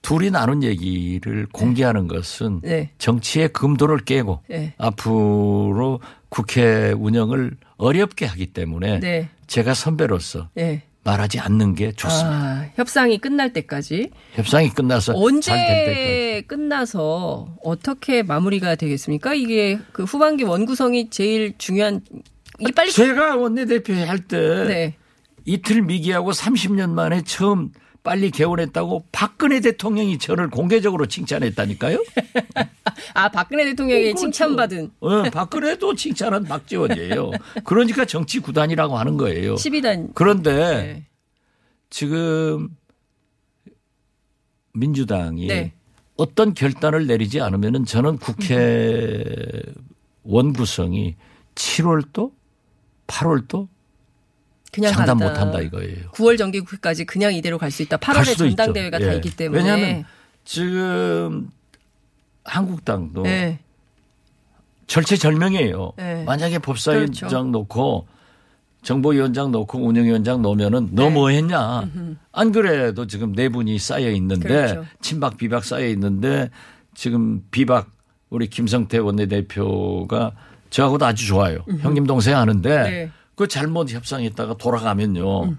[0.01, 2.89] 둘이 나눈 얘기를 공개하는 것은 네.
[2.97, 4.73] 정치의 금도를 깨고 네.
[4.77, 9.29] 앞으로 국회 운영을 어렵게 하기 때문에 네.
[9.47, 10.83] 제가 선배로서 네.
[11.03, 12.29] 말하지 않는 게 좋습니다.
[12.31, 15.13] 아, 협상이 끝날 때까지 협상이 끝나서.
[15.15, 19.33] 언제 끝나서 어떻게 마무리가 되겠습니까?
[19.33, 22.01] 이게 그 후반기 원구성이 제일 중요한
[22.59, 24.37] 이게 빨리 제가 원내대표 할때
[24.67, 24.95] 네.
[25.45, 27.71] 이틀 미기하고 30년 만에 처음
[28.03, 32.03] 빨리 개원했다고 박근혜 대통령이 저를 공개적으로 칭찬했다니까요.
[33.13, 34.21] 아 박근혜 대통령이 그렇죠.
[34.21, 37.31] 칭찬받은 어, 박근혜도 칭찬한 박지원이에요.
[37.63, 39.55] 그러니까 정치 구단이라고 하는 거예요.
[39.55, 41.05] 12단 그런데 네.
[41.89, 42.69] 지금
[44.73, 45.73] 민주당이 네.
[46.17, 49.23] 어떤 결단을 내리지 않으면은 저는 국회
[50.23, 51.15] 원 구성이
[51.55, 52.31] 7월도
[53.07, 53.67] 8월도
[54.71, 55.33] 그냥 장담 간다.
[55.45, 56.11] 못한다 이거예요.
[56.11, 57.97] 9월 정기국회까지 그냥 이대로 갈 수 있다.
[57.97, 58.55] 갈 8월에 수도 있죠.
[58.55, 59.15] 전당대회가 다 예.
[59.15, 60.05] 있기 때문에 왜냐하면
[60.45, 61.49] 지금
[62.43, 63.59] 한국당도 네.
[64.87, 65.93] 절체절명이에요.
[65.97, 66.23] 네.
[66.25, 67.43] 만약에 법사위원장 그렇죠.
[67.43, 68.07] 놓고
[68.81, 71.89] 정보위원장 놓고 운영위원장 놓으면은 너뭐 했냐?
[72.31, 74.85] 안 그래도 지금 네 분이 쌓여 있는데 그렇죠.
[75.01, 76.49] 친박 비박 쌓여 있는데
[76.95, 77.89] 지금 비박
[78.29, 80.31] 우리 김성태 원내대표가
[80.71, 81.59] 저하고도 아주 좋아요.
[81.81, 83.11] 형님 동생 아는데 네.
[83.41, 85.55] 그 잘못 협상했다가 돌아가면요.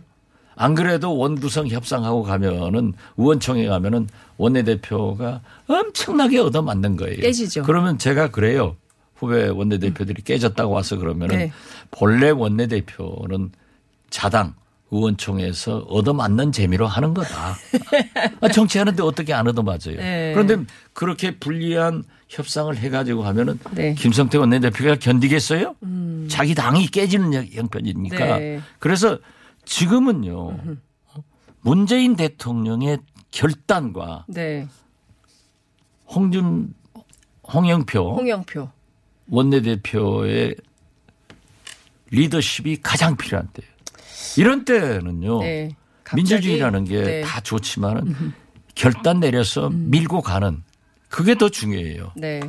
[0.54, 7.16] 안 그래도 원구성 협상하고 가면은 의원총회 가면은 원내대표가 엄청나게 얻어맞는 거예요.
[7.16, 7.64] 깨지죠.
[7.64, 8.76] 그러면 제가 그래요.
[9.16, 11.52] 후배 원내대표들이 깨졌다고 와서 그러면은 네.
[11.90, 13.50] 본래 원내대표는
[14.10, 14.54] 자당
[14.92, 17.56] 의원총회에서 얻어맞는 재미로 하는 거다.
[18.40, 19.96] 아, 정치하는데 어떻게 안 얻어맞아요.
[19.96, 20.32] 네.
[20.34, 22.04] 그런데 그렇게 불리한
[22.36, 23.94] 협상을 해가지고 하면은 네.
[23.94, 25.74] 김성태 원내대표가 견디겠어요?
[26.28, 28.38] 자기 당이 깨지는 형- 형편이니까.
[28.38, 28.60] 네.
[28.78, 29.18] 그래서
[29.66, 30.58] 지금은요.
[31.60, 32.98] 문재인 대통령의
[33.30, 34.66] 결단과 네.
[36.08, 36.72] 홍준
[37.52, 38.68] 홍영표 홍영표.
[39.28, 40.56] 원내대표의
[42.10, 43.70] 리더십이 가장 필요한 때예요.
[44.38, 45.40] 이런 때는요.
[45.40, 45.68] 네.
[46.14, 47.20] 민주주의라는 게 네.
[47.22, 48.32] 다 좋지만은
[48.74, 50.62] 결단 내려서 밀고 가는
[51.12, 52.10] 그게 더 중요해요.
[52.16, 52.40] 네.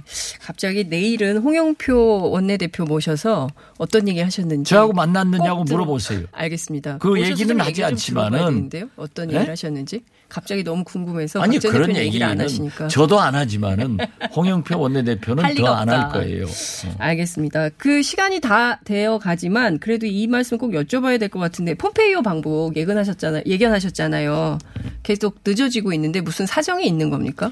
[0.41, 4.69] 갑자기 내일은 홍영표 원내대표 모셔서 어떤 얘기 하셨는지.
[4.69, 6.21] 저하고 만났느냐고 꼭 들어- 물어보세요.
[6.31, 6.97] 알겠습니다.
[6.99, 8.69] 그 얘기는 좀 하지 않지만은.
[8.95, 9.33] 어떤 네?
[9.35, 10.01] 얘기를 하셨는지.
[10.29, 12.87] 갑자기 너무 궁금해서 아니 그런 얘기를 안 하시니까.
[12.87, 13.97] 저도 안 하지만은
[14.35, 16.09] 홍영표 원내대표는 더 안 할.
[16.09, 16.45] 거예요.
[16.45, 16.95] 어.
[16.97, 17.69] 알겠습니다.
[17.77, 22.77] 그 시간이 다 되어 가지만 그래도 이 말씀 꼭 여쭤봐야 될 것 같은데 폼페이오 방북
[22.77, 23.43] 예견하셨잖아요.
[23.45, 24.57] 예견하셨잖아요.
[25.03, 27.51] 계속 늦어지고 있는데 무슨 사정이 있는 겁니까?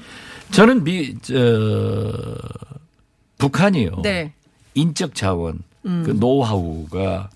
[0.52, 1.34] 저는 미, 저,
[3.38, 4.02] 북한이요.
[4.02, 4.32] 네.
[4.74, 6.02] 인적 자원, 음.
[6.04, 7.30] 그 노하우가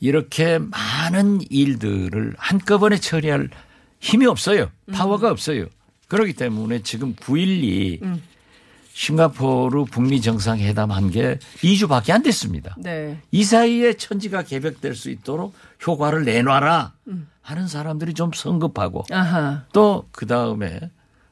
[0.00, 3.48] 이렇게 많은 일들을 한꺼번에 처리할
[4.00, 4.70] 힘이 없어요.
[4.88, 4.92] 음.
[4.92, 5.66] 파워가 없어요.
[6.08, 8.22] 그렇기 때문에 지금 9.12 음.
[8.94, 12.74] 싱가포르 북미 정상회담 한 게 2주밖에 안 됐습니다.
[12.78, 13.18] 네.
[13.30, 15.54] 이 사이에 천지가 개벽될 수 있도록
[15.86, 17.28] 효과를 내놔라 음.
[17.40, 19.64] 하는 사람들이 좀 성급하고 아하.
[19.72, 20.80] 또그 다음에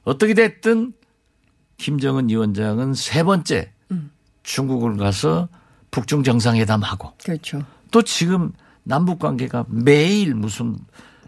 [0.05, 0.95] 어떻게 됐든
[1.81, 4.11] 김정은 위원장은 세 번째 음.
[4.43, 5.49] 중국을 가서
[5.91, 7.65] 북중 정상회담하고 그렇죠.
[7.91, 10.77] 또 지금 남북 관계가 매일 무슨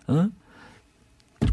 [0.09, 0.29] 어?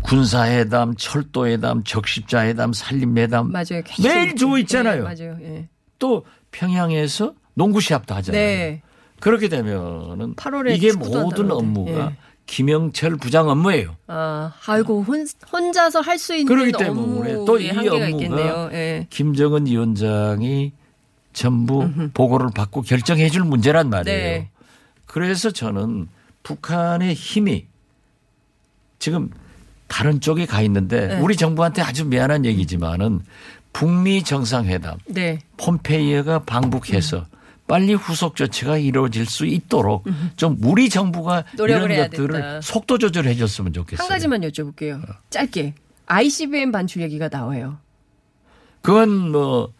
[0.03, 3.81] 군사회담, 철도회담, 적십자회담, 산림회담 맞아요.
[4.03, 5.03] 매일 주고 네, 있잖아요.
[5.03, 5.37] 맞아요.
[5.41, 5.69] 예.
[5.97, 8.41] 또 평양에서 농구 시합도 하잖아요.
[8.41, 8.81] 네.
[9.19, 11.53] 그렇게 되면은 8월에 이게 모든 한다는데.
[11.53, 12.17] 업무가 예.
[12.49, 13.95] 김영철 부장 업무예요.
[14.07, 18.69] 아, 아이고 혼, 혼자서 할 수 있는 그렇기 때문에 또 이 업무가 있겠네요.
[18.73, 19.07] 예.
[19.11, 20.73] 김정은 위원장이
[21.31, 24.17] 전부 보고를 받고 결정해 줄 문제란 말이에요.
[24.17, 24.49] 네.
[25.05, 26.07] 그래서 저는
[26.43, 27.67] 북한의 힘이
[28.97, 29.29] 지금
[29.87, 31.19] 다른 쪽에 가 있는데 네.
[31.19, 33.21] 우리 정부한테 아주 미안한 얘기지만은
[33.73, 35.39] 북미 정상회담 네.
[35.57, 37.25] 폼페이어가 방북해서
[37.69, 40.03] 빨리 후속 조치가 이루어질 수 있도록
[40.35, 42.61] 좀 우리 정부가 이런 것들을 된다.
[42.61, 44.03] 속도 조절해 줬으면 좋겠어요.
[44.03, 45.05] 한 가지만 여쭤볼게요.
[45.29, 45.75] 짧게.
[46.07, 47.77] ICBM 반출 얘기가 나와요.
[48.81, 49.71] 그건 뭐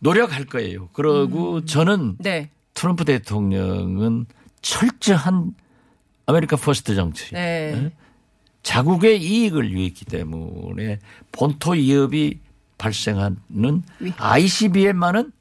[0.00, 0.88] 노력할 거예요.
[0.92, 2.50] 그러고 저는 네.
[2.74, 4.26] 트럼프 대통령은
[4.60, 5.54] 철저한
[6.26, 7.32] America First 정치.
[7.32, 7.92] 네.
[8.62, 10.98] 자국의 이익을 위했기 때문에
[11.32, 12.40] 본토 위협이
[12.76, 13.82] 발생하는
[14.18, 15.32] ICBM만은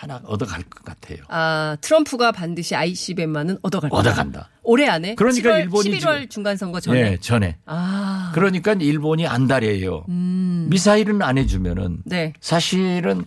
[0.00, 1.18] 하나 얻어갈 것 같아요.
[1.26, 4.10] 아, 트럼프가 반드시 ICBM만은 얻어갈 거다.
[4.10, 4.48] 얻어간다.
[4.62, 5.16] 올해 안에?
[5.16, 7.02] 그러니까 7월, 일본이 11월 지금- 중간 선거 전에.
[7.02, 7.56] 네, 전에.
[7.66, 8.30] 아.
[8.32, 10.04] 그러니까 일본이 안달이에요.
[10.08, 10.68] 음.
[10.70, 12.32] 미사일은 안 해주면은 네.
[12.40, 13.24] 사실은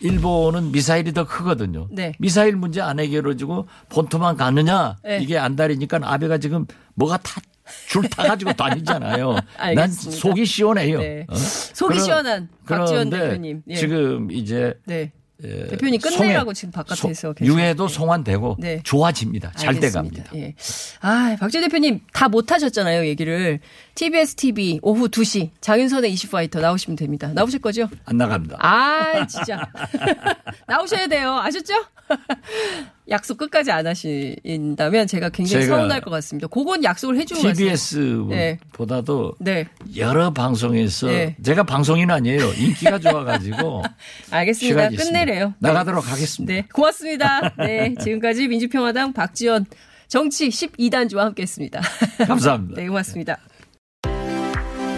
[0.00, 1.86] 일본은 미사일이 더 크거든요.
[1.90, 2.12] 네.
[2.18, 5.18] 미사일 문제 안 해결해주고 본토만 가느냐 네.
[5.20, 7.40] 이게 안달이니까 아베가 지금 뭐가 다
[7.88, 9.32] 줄 타 가지고 다니잖아요.
[9.32, 10.20] 난 알겠습니다.
[10.20, 10.98] 속이 시원해요.
[11.00, 11.26] 네.
[11.30, 11.34] 어?
[11.34, 13.62] 속이 그러- 시원한 박지원 대표님.
[13.68, 13.74] 예.
[13.76, 15.12] 지금 이제 네.
[15.44, 17.44] 에, 대표님 끝내라고 송해- 지금 바깥에서 소- 계시고.
[17.54, 18.80] 유해도 송환되고 네.
[18.82, 19.52] 좋아집니다.
[19.56, 19.78] 잘.
[19.78, 20.24] 돼갑니다.
[20.36, 20.54] 예.
[21.00, 23.60] 아, 박지원 대표님 다 못하셨잖아요, 얘기를.
[23.94, 27.30] TBS TV 오후 2시 장윤선의 이슈파이터 나오시면 됩니다.
[27.34, 27.88] 나오실 거죠?
[28.04, 28.56] 안 나갑니다.
[28.60, 29.68] 아, 진짜.
[30.66, 31.34] 나오셔야 돼요.
[31.38, 31.74] 아셨죠?
[33.10, 36.46] 약속 끝까지 안 하신다면 제가 굉장히 제가 서운할 것 같습니다.
[36.48, 38.26] 그건 약속을 해주고 가세요.
[38.28, 38.58] 네.
[38.58, 39.66] TBS보다도 네.
[39.96, 41.36] 여러 방송에서 네.
[41.42, 42.52] 제가 방송인 아니에요.
[42.54, 43.82] 인기가 좋아가지고
[44.30, 44.88] 알겠습니다.
[44.90, 45.54] 끝내래요.
[45.58, 46.52] 나가도록 하겠습니다.
[46.52, 47.52] 네, 고맙습니다.
[47.58, 49.66] 네, 지금까지 민주평화당 박지원
[50.08, 51.80] 정치 12단주와 함께했습니다.
[52.26, 52.80] 감사합니다.
[52.80, 53.38] 네, 고맙습니다.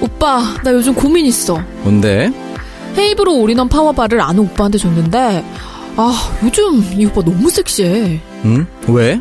[0.01, 1.59] 오빠, 나 요즘 고민 있어.
[1.83, 2.31] 뭔데?
[2.97, 5.45] 헤이브로 올인원 파워바를 아는 오빠한테 줬는데,
[5.97, 8.21] 아, 요즘 이 오빠 너무 섹시해.
[8.45, 8.67] 응?
[8.89, 9.21] 왜?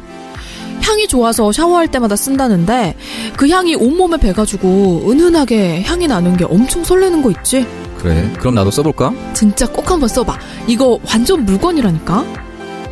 [0.81, 2.95] 향이 좋아서 샤워할 때마다 쓴다는데,
[3.37, 7.65] 그 향이 온몸에 배가지고 은은하게 향이 나는 게 엄청 설레는 거 있지?
[7.97, 8.29] 그래.
[8.39, 9.13] 그럼 나도 써볼까?
[9.33, 10.37] 진짜 꼭 한번 써봐.
[10.67, 12.25] 이거 완전 물건이라니까?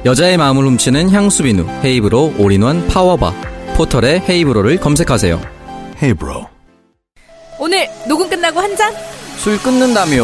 [0.06, 3.32] 여자의 마음을 훔치는 향수 비누 헤이브로 올인원 파워바
[3.76, 5.40] 포털에 헤이브로를 검색하세요.
[6.02, 6.48] 헤이브로.
[7.60, 8.94] 오늘 녹음 끝나고 한 잔?
[9.38, 10.24] 술 끊는다며.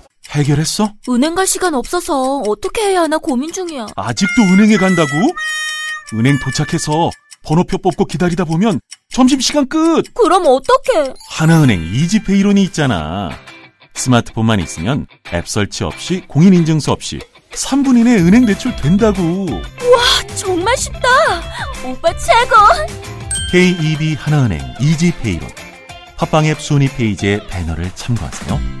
[0.31, 0.93] 해결했어?
[1.09, 3.87] 은행 갈 시간 없어서 어떻게 해야 하나 고민 중이야.
[3.95, 5.09] 아직도 은행에 간다고?
[6.13, 7.11] 은행 도착해서
[7.43, 10.03] 번호표 뽑고 기다리다 보면 점심시간 끝!
[10.13, 11.13] 그럼 어떡해?
[11.29, 13.31] 하나은행 이지페이론이 있잖아.
[13.93, 17.19] 스마트폰만 있으면 앱 설치 없이 공인인증서 없이
[17.53, 19.45] 3분 이내 은행 대출 된다고.
[19.51, 21.07] 와, 정말 쉽다.
[21.85, 22.55] 오빠 최고.
[23.51, 25.49] KEB 하나은행 이지페이론.
[26.17, 28.80] 팟빵 앱 순위 페이지의 배너를 참고하세요.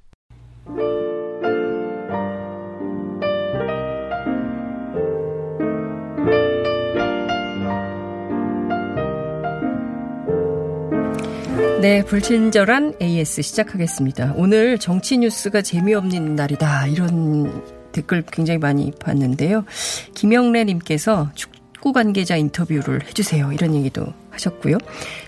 [11.81, 14.33] 네, 불친절한 AS 시작하겠습니다.
[14.35, 16.85] 오늘 정치 뉴스가 재미없는 날이다.
[16.85, 19.65] 이런 댓글 굉장히 많이 봤는데요.
[20.13, 23.51] 김영래 님께서 축구 관계자 인터뷰를 해주세요.
[23.51, 24.77] 이런 얘기도 하셨고요.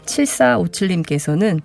[0.05, 1.59] 7457님께서는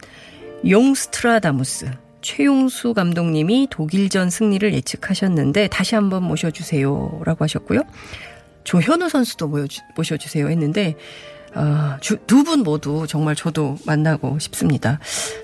[0.67, 1.91] 용스트라다무스.
[2.21, 7.23] 최용수 감독님이 독일전 승리를 예측하셨는데 다시 한번 모셔주세요.
[7.25, 7.83] 라고 하셨고요.
[8.65, 9.51] 조현우 선수도
[9.97, 10.95] 모셔주세요 했는데
[11.55, 14.99] 아, 두분 모두 정말 저도 만나고 싶습니다.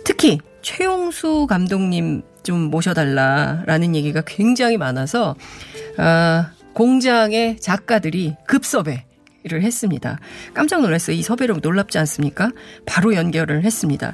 [0.05, 5.35] 특히 최용수 감독님 좀 모셔달라라는 얘기가 굉장히 많아서
[5.97, 10.19] 아, 공장의 작가들이 급섭외를 했습니다.
[10.53, 11.17] 깜짝 놀랐어요.
[11.17, 12.51] 이 섭외로 놀랍지 않습니까?
[12.85, 14.13] 바로 연결을 했습니다.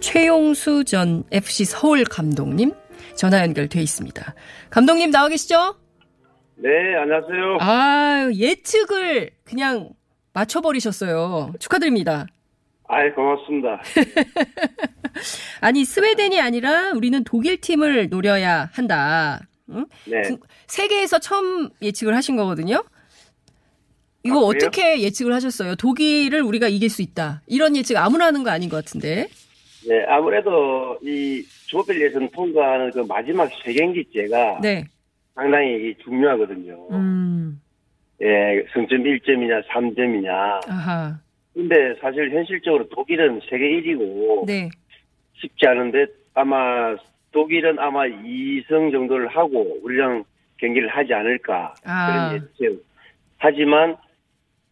[0.00, 2.72] 최용수 전 FC 서울 감독님
[3.16, 4.34] 전화 연결돼 있습니다.
[4.70, 5.76] 감독님 나와 계시죠?
[6.56, 6.68] 네,
[7.00, 7.58] 안녕하세요.
[7.60, 9.90] 아, 예측을 그냥
[10.32, 11.52] 맞춰버리셨어요.
[11.58, 12.26] 축하드립니다.
[12.88, 13.82] 아이, 고맙습니다.
[15.60, 19.40] 아니, 스웨덴이 아니라 우리는 독일 팀을 노려야 한다.
[19.70, 19.84] 응?
[20.06, 20.22] 네.
[20.22, 22.82] 구- 세계에서 처음 예측을 하신 거거든요.
[24.24, 24.46] 이거 아?
[24.46, 25.76] 어떻게 예측을 하셨어요?
[25.76, 27.42] 독일을 우리가 이길 수 있다.
[27.46, 29.28] 이런 예측 아무나 하는 거 아닌 것 같은데.
[29.86, 34.84] 네, 아무래도 이 조별 예선 통과하는 그 마지막 세 경기째가 네.
[35.34, 36.88] 상당히 중요하거든요.
[36.90, 37.60] 음.
[38.20, 40.28] 예, 승점 1점이냐 3점이냐.
[40.68, 41.20] 아하.
[41.54, 44.68] 근데 사실 현실적으로 독일은 세계 1위고 네.
[45.34, 46.96] 쉽지 않은데 아마
[47.32, 50.24] 독일은 아마 2승 정도를 하고 우리랑
[50.56, 52.30] 경기를 하지 않을까 아.
[52.30, 52.84] 그런 예측.
[53.38, 53.96] 하지만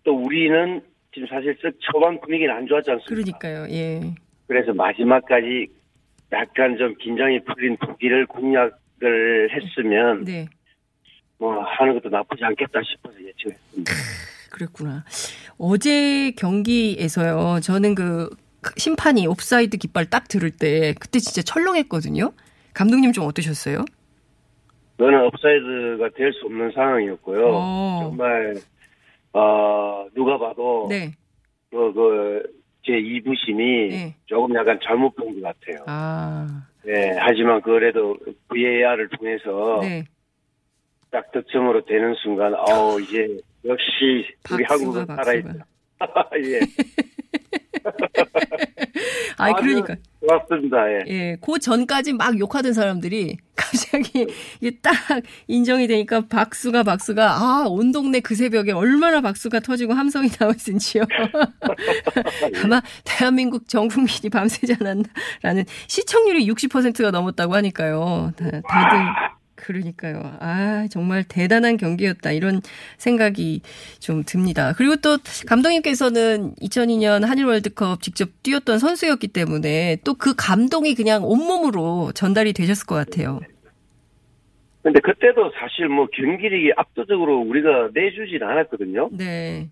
[0.03, 0.81] 또 우리는
[1.15, 3.39] 지금 사실 썩 초반 분위기는 안 좋았지 않습니까?
[3.39, 3.73] 그러니까요.
[3.75, 4.01] 예.
[4.47, 5.67] 그래서 마지막까지
[6.33, 10.47] 약간 좀 긴장이 풀린 독일을 공략을 했으면 네.
[11.39, 13.93] 뭐 하는 것도 나쁘지 않겠다 싶어서 예측했습니다.
[14.51, 15.05] 그랬구나.
[15.59, 17.61] 어제 경기에서요.
[17.61, 18.31] 저는 그
[18.77, 22.33] 심판이 옵사이드 깃발 딱 들을 때 그때 진짜 철렁했거든요.
[22.75, 23.85] 감독님 좀 어떠셨어요?
[24.99, 27.49] 너는 오프사이드가 될 수 없는 상황이었고요.
[27.53, 28.01] 어.
[28.03, 28.55] 정말
[29.35, 31.13] 어 누가 봐도 네.
[31.71, 32.43] 그, 그,
[32.87, 34.15] 제 2부심이 네.
[34.27, 35.85] 조금 약간 잘못 본 것 같아요.
[35.87, 36.47] 아.
[36.85, 38.17] 네, 하지만 그래도
[38.49, 40.05] VAR을 통해서 네.
[41.11, 45.17] 딱 득점으로 되는 순간, 어 이제 역시 우리 박수가, 한국은.
[45.17, 45.67] 살아있다.
[46.45, 46.61] 예.
[49.39, 49.97] 아이 아주 그러니까
[50.27, 50.77] 좋았습니다.
[50.91, 51.05] 예.
[51.09, 54.27] 예, 그 전까지 막 욕하던 사람들이 갑자기
[54.61, 54.95] 이게 딱
[55.47, 61.05] 인정이 되니까 박수가 박수가 아, 온 동네 그 새벽에 얼마나 박수가 터지고 함성이 나왔는지요.
[62.65, 68.33] 아마 대한민국 전 국민이 밤새지 않았나라는 시청률이 60%가 넘었다고 하니까요.
[68.37, 68.99] 다, 다들
[69.67, 70.21] 그러니까요.
[70.39, 72.31] 아, 정말 대단한 경기였다.
[72.31, 72.61] 이런
[72.99, 73.63] 생각이
[73.99, 74.73] 좀 듭니다.
[74.77, 82.13] 그리고 또 감독님께서는 2002년 한일 월드컵 직접 뛰었던 선수였기 때문에 또 그 감동이 그냥 온몸으로
[82.13, 83.41] 전달이 되셨을 것 같아요.
[84.83, 89.11] 근데 그때도 사실 뭐 경기력이 압도적으로 우리가 내주진 않았거든요.
[89.13, 89.69] 네.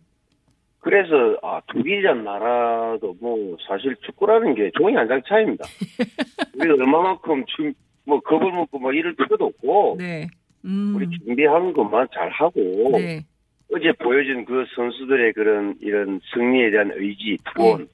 [0.80, 5.64] 그래서 아 독일이란 나라도 뭐 사실 축구라는 게 종이 한 장 차이입니다.
[6.58, 7.72] 우리가 얼마만큼 좀,
[8.04, 10.26] 뭐 겁을 먹고 뭐 이럴 필요도 없고 네.
[10.64, 10.94] 음.
[10.96, 12.60] 우리 준비하는 것만 잘 하고
[12.92, 13.24] 네.
[13.72, 17.88] 어제 보여준 그 선수들의 그런 이런 승리에 대한 의지, 투혼,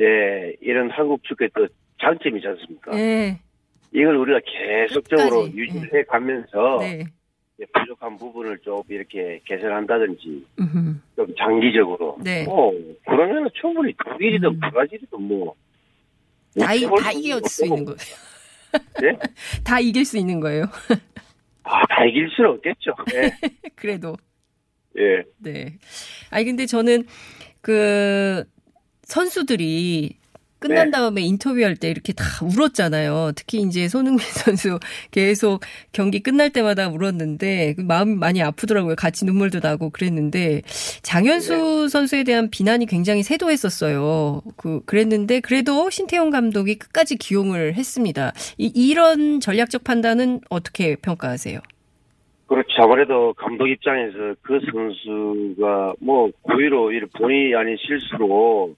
[0.00, 1.66] 예 이런 한국 축구의 또
[2.00, 2.98] 장점이지 않습니까?
[2.98, 3.38] 예.
[3.92, 7.04] 이걸 우리가 계속적으로 유지해 가면서 네.
[7.60, 10.94] 예, 부족한 부분을 좀 이렇게 개선한다든지 음흠.
[11.14, 12.44] 좀 장기적으로 네.
[12.48, 12.72] 어
[13.06, 15.54] 그러면 충분히 독일이든 브라질이든 뭐
[16.58, 17.96] 다, 이- 해볼 다수 이길 있는 수 있는 거고.
[17.96, 18.33] 거예요.
[19.00, 19.18] 네?
[19.64, 20.64] 다 이길 수 있는 거예요.
[21.64, 22.92] 아, 다 이길 수는 없겠죠.
[23.14, 23.32] 예.
[23.74, 24.16] 그래도.
[24.98, 25.24] 예.
[25.38, 25.78] 네.
[26.30, 27.04] 아니, 근데 저는
[27.60, 28.44] 그
[29.02, 30.18] 선수들이
[30.64, 30.90] 끝난 네.
[30.92, 33.32] 다음에 인터뷰할 때 이렇게 다 울었잖아요.
[33.36, 34.78] 특히 이제 손흥민 선수
[35.10, 35.60] 계속
[35.92, 38.96] 경기 끝날 때마다 울었는데 그 마음이 많이 아프더라고요.
[38.96, 40.62] 같이 눈물도 나고 그랬는데
[41.02, 44.40] 장현수 선수에 대한 비난이 굉장히 세도했었어요.
[44.56, 48.32] 그 그랬는데 그래도 신태용 감독이 끝까지 기용을 했습니다.
[48.56, 51.60] 이, 이런 전략적 판단은 어떻게 평가하세요?
[52.46, 52.82] 그렇죠.
[52.82, 58.74] 아무래도 감독 입장에서 그 선수가 뭐 고의로 본의 아닌 실수로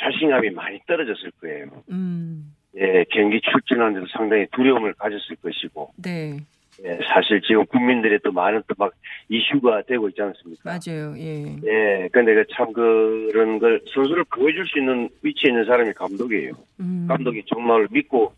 [0.00, 1.66] 자신감이 많이 떨어졌을 거예요.
[1.90, 6.38] 음, 예, 경기 출전하는데도 상당히 두려움을 가졌을 것이고, 네,
[6.84, 8.92] 예, 사실 지금 국민들의 또 많은 또 막
[9.28, 10.62] 이슈가 되고 있지 않습니까?
[10.64, 11.14] 맞아요.
[11.16, 11.56] 예.
[11.64, 16.52] 예, 근데 그 참 그런 걸 선수를 보여줄 수 있는 위치에 있는 사람이 감독이에요.
[16.80, 18.32] 음, 감독이 정말 믿고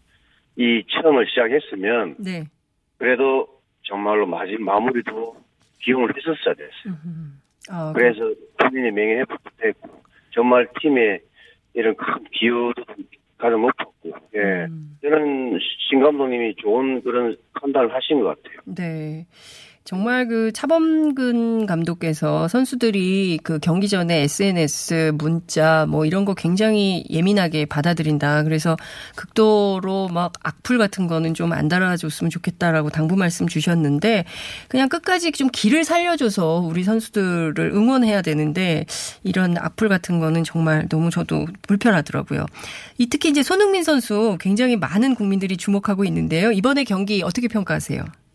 [0.57, 2.45] 이 처음을 시작했으면 네.
[2.99, 3.49] 그래도
[3.83, 5.37] 정말로 마지 마무리도
[5.83, 6.95] 기용을 했었어야 됐어요.
[7.71, 8.21] 아, 그래서
[8.59, 11.21] 본인의 명예 회복도 됐고 정말 팀에
[11.77, 12.83] 이런 큰 기여도
[13.39, 14.99] 가장 높았고 예 음.
[15.03, 15.59] 저는
[15.89, 18.61] 신 감독님이 좋은 그런 판단을 하신 것 같아요.
[18.65, 19.27] 네.
[19.87, 27.67] 정말 그 차범근 감독께서 선수들이 그 경기 전에 SNS, 문자 뭐 이런 거 굉장히 예민하게
[27.67, 28.43] 받아들인다.
[28.43, 28.77] 그래서
[29.15, 34.25] 극도로 막 악플 같은 거는 좀 안 달아줬으면 좋겠다라고 당부 말씀 주셨는데
[34.69, 38.85] 그냥 끝까지 좀 길을 살려줘서 우리 선수들을 응원해야 되는데
[39.23, 42.47] 이런 악플 같은 거는 정말 너무 저도 불편하더라고요.
[42.99, 46.51] 이 특히 이제 손흥민 선수 굉장히 많은 국민들이 주목하고 있는데요.
[46.51, 48.26] 이번에 경기 어떻게 평가하세요?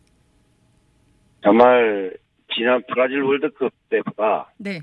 [1.43, 2.13] 정말
[2.53, 4.79] 지난 브라질 월드컵 때보다 네.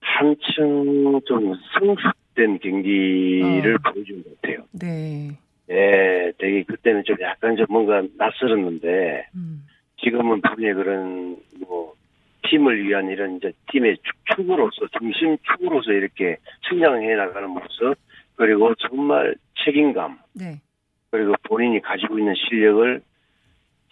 [0.00, 3.92] 한층 좀 성숙된 경기를 어.
[3.92, 4.64] 보여준 것 같아요.
[4.72, 5.30] 네.
[5.70, 9.66] 예, 되게 그때는 좀 약간 좀 뭔가 낯설었는데 음.
[10.02, 11.94] 지금은 분명히 그런 뭐
[12.42, 16.36] 팀을 위한 이런 이제 팀의 축- 축으로서 중심 축으로서 이렇게
[16.68, 17.94] 성장해 나가는 모습
[18.36, 19.34] 그리고 정말
[19.64, 20.60] 책임감 네.
[21.10, 23.00] 그리고 본인이 가지고 있는 실력을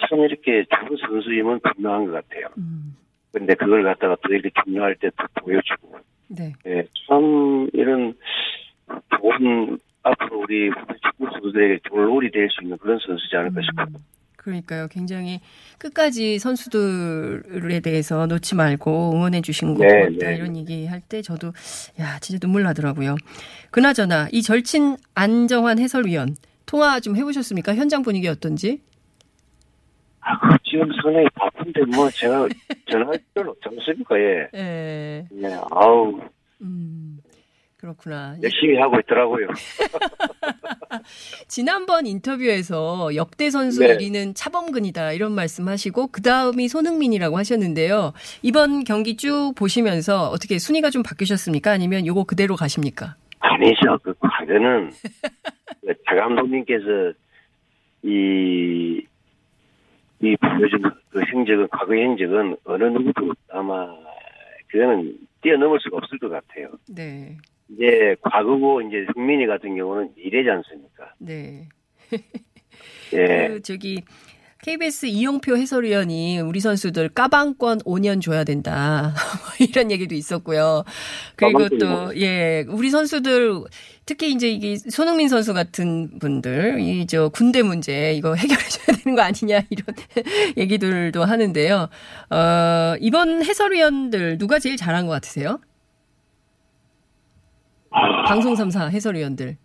[0.09, 2.46] 참 이렇게 좋은 선수임은 분명한 것 같아요.
[2.59, 2.96] 음.
[3.32, 5.98] 근데 그걸 갖다가 또 이렇게 중요할 때 또 보여주고
[6.28, 6.53] 네.
[6.66, 8.14] 예, 참 이런
[9.18, 10.70] 좋은 앞으로 우리
[11.03, 13.62] 축구 선수들에게 롤이 될 수 있는 그런 선수지 않을까 음.
[13.62, 13.86] 싶어요.
[14.36, 14.88] 그러니까요.
[14.88, 15.40] 굉장히
[15.78, 20.30] 끝까지 선수들에 대해서 놓지 말고 응원해 주신 것 네, 같다.
[20.30, 20.36] 네.
[20.36, 21.53] 이런 얘기 할 때 저도
[22.00, 23.14] 야, 진짜 눈물 나더라고요.
[23.70, 26.34] 그나저나 이 절친 안정환 해설위원
[26.66, 27.74] 통화 좀 해보셨습니까?
[27.76, 28.80] 현장 분위기 어떤지?
[30.22, 32.48] 아, 그 지금 상당히 바쁜데 뭐 제가
[32.90, 34.18] 전화할 필요는 없지 않습니까?
[34.18, 34.48] 예.
[34.54, 35.26] 예.
[35.42, 36.18] 예, 아우.
[37.82, 38.36] 그렇구나.
[38.40, 39.48] 열심히 하고 있더라고요.
[41.48, 43.96] 지난번 인터뷰에서 역대 선수 네.
[43.96, 48.12] 1위는 차범근이다 이런 말씀하시고 그 다음이 손흥민이라고 하셨는데요.
[48.42, 51.72] 이번 경기 쭉 보시면서 어떻게 순위가 좀 바뀌셨습니까?
[51.72, 53.16] 아니면 요거 그대로 가십니까?
[53.40, 53.98] 아니죠.
[54.04, 54.92] 그 과거는
[55.80, 57.12] 그자 감독님께서
[58.04, 59.04] 이,
[60.53, 63.94] 이 보여준 그 행적은, 과거의 행적은 어느 누구도 아마
[64.68, 66.68] 그거는 뛰어넘을 수가 없을 것 같아요.
[66.88, 67.36] 네.
[67.68, 71.14] 이제 과거고 이제 승민이 같은 경우는 미래지 않습니까?
[71.18, 71.68] 네.
[73.12, 73.48] 예.
[73.48, 74.03] 그 저기
[74.62, 79.12] KBS 이용표 해설위원이 우리 선수들 까방권 5년 줘야 된다.
[79.12, 80.84] 뭐 이런 얘기도 있었고요.
[81.34, 82.16] 그리고 또?
[82.16, 83.64] 예, 우리 선수들,
[84.06, 89.22] 특히 이제 이게 손흥민 선수 같은 분들, 이 저 군대 문제 이거 해결해줘야 되는 거
[89.22, 89.84] 아니냐 이런
[90.56, 91.88] 얘기들도 하는데요.
[92.30, 95.58] 어, 이번 해설위원들 누가 제일 잘한 것 같으세요?
[98.28, 99.56] 방송 3사 해설위원들.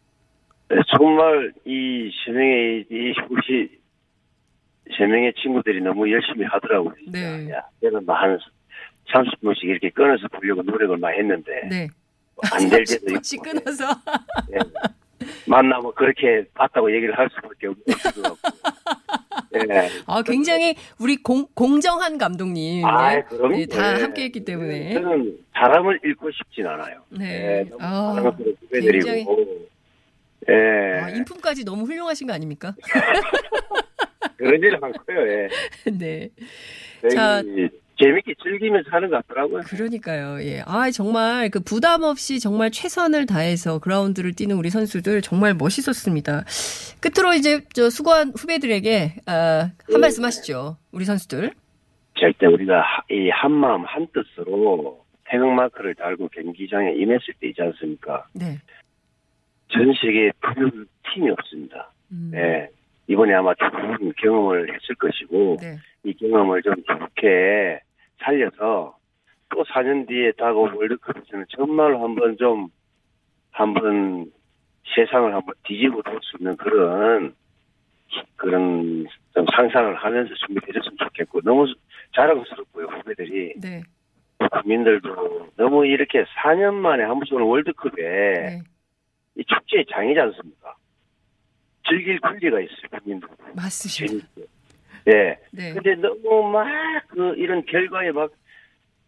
[0.69, 3.76] 네, 정말 이세 명의 이 우리
[4.97, 6.93] 세 명의 친구들이 너무 열심히 하더라고요.
[7.07, 7.49] 네.
[7.51, 8.39] 야, 내가 뭐한
[9.13, 11.87] 30분씩 이렇게 끊어서 보려고 노력을 많이 했는데 네.
[12.51, 13.85] 안될 때도 있고 끊어서.
[14.53, 14.59] 예.
[15.47, 18.37] 만나면 그렇게 봤다고 얘기를 할 수밖에 같고.
[19.73, 19.89] 예.
[20.05, 22.85] 아, 굉장히 우리 공, 공정한 감독님.
[22.85, 23.23] 아, 네.
[23.23, 23.55] 그럼요.
[23.55, 24.01] 네, 다 예.
[24.01, 24.93] 함께 했기 때문에.
[24.93, 27.01] 저는 사람을 잃고 싶진 않아요.
[27.09, 27.59] 네.
[27.59, 28.35] 예, 너무 아,
[28.71, 29.25] 굉장히-.
[30.49, 30.99] 예.
[31.01, 32.75] 아, 인품까지 너무 훌륭하신 거 아닙니까?
[34.37, 35.27] 그러지는 않고요.
[35.27, 35.49] 예.
[35.91, 36.29] 네.
[37.13, 37.41] 자.
[37.99, 39.63] 재밌게 즐기면서 하는 것 같더라고요.
[39.63, 40.39] 그러니까요.
[40.43, 40.61] 예.
[40.67, 46.43] 아, 정말 그 부담 없이 정말 최선을 다해서 그라운드를 뛰는 우리 선수들 정말 멋있었습니다.
[47.01, 50.77] 끝으로 이제 저 수고한 후배들에게 아, 한 말씀 하시죠.
[50.91, 51.51] 우리 선수들.
[52.19, 58.27] 절대 우리가 이 한마음 한뜻으로 태극마크를 달고 경기장에 임했을 때 있지 않습니까?
[58.33, 58.59] 네.
[59.69, 61.91] 전 세계에 그 팀이 없습니다.
[62.11, 62.29] 음.
[62.31, 62.69] 네.
[63.07, 65.77] 이번에 아마 좋은 경험을 했을 것이고, 네.
[66.03, 67.79] 이 경험을 좀 좋게
[68.19, 68.97] 살려서
[69.49, 72.67] 또 4년 뒤에 다가올 월드컵에서는 정말로 한번 좀,
[73.51, 74.31] 한번
[74.95, 77.33] 세상을 한번 뒤집어 놓을 수 있는 그런,
[78.35, 81.65] 그런 좀 상상을 하면서 준비해줬으면 좋겠고, 너무
[82.13, 83.53] 자랑스럽고요, 후배들이.
[83.61, 83.81] 네.
[84.51, 88.61] 국민들도 너무 이렇게 4년 만에 한 번씩 오는 월드컵에 네.
[89.35, 90.75] 이 축제의 장이지 않습니까?
[91.87, 93.27] 즐길 권리가 있어요, 국민들.
[93.55, 94.27] 맞습니다.
[95.07, 95.37] 예.
[95.51, 95.73] 네.
[95.73, 96.67] 근데 너무 막
[97.09, 98.29] 그 이런 결과에 막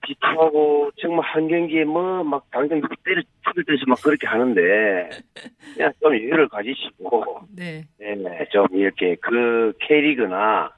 [0.01, 5.09] 비토하고 정말 한 경기에 뭐 막 당장 때려 죽일 듯이 막 그렇게 하는데
[5.75, 7.83] 그냥 좀 여유를 가지시고 네.
[8.01, 8.15] 예,
[8.51, 10.71] 좀 이렇게 그 K리그나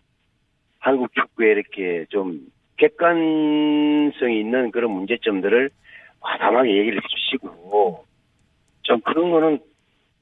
[0.79, 2.39] 한국 축구에 이렇게 좀
[2.77, 5.69] 객관성이 있는 그런 문제점들을
[6.19, 8.05] 과감하게 얘기를 해주시고
[8.81, 9.59] 좀 그런 거는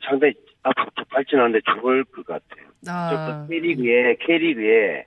[0.04, 2.68] 상당히 앞으로 더 발전하는데 좋을 것 같아요.
[2.88, 3.10] 아.
[3.10, 5.06] 좀더 K리그에 K리그에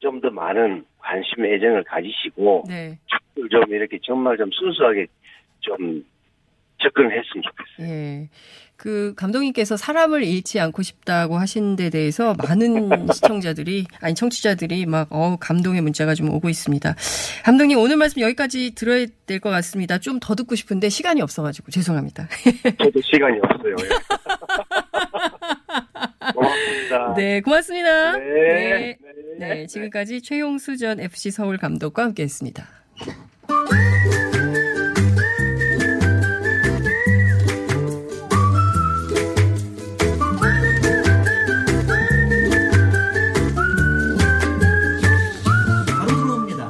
[0.00, 2.98] 좀 더 많은 관심 애정을 가지시고 네.
[3.06, 5.06] 축구를 좀 이렇게 정말 좀 순수하게
[5.60, 6.04] 좀
[6.80, 7.88] 접근을 했으면 좋겠어요.
[7.94, 8.28] 예.
[8.76, 15.36] 그 감독님께서 사람을 잃지 않고 싶다고 하신 데 대해서 많은 시청자들이 아니 청취자들이 막 어
[15.38, 16.94] 감동의 문자가 좀 오고 있습니다.
[17.44, 19.98] 감독님 오늘 말씀 여기까지 들어야 될 것 같습니다.
[19.98, 22.26] 좀 더 듣고 싶은데 시간이 없어 가지고 죄송합니다.
[22.78, 23.76] 저도 시간이 없어요.
[25.22, 26.32] 예.
[26.32, 27.14] 고맙습니다.
[27.14, 28.16] 네, 고맙습니다.
[28.16, 28.96] 네.
[29.38, 29.54] 네.
[29.54, 32.66] 네, 지금까지 최용수 전 FC 서울 감독과 함께 했습니다.
[45.98, 46.68] 바로 들어옵니다.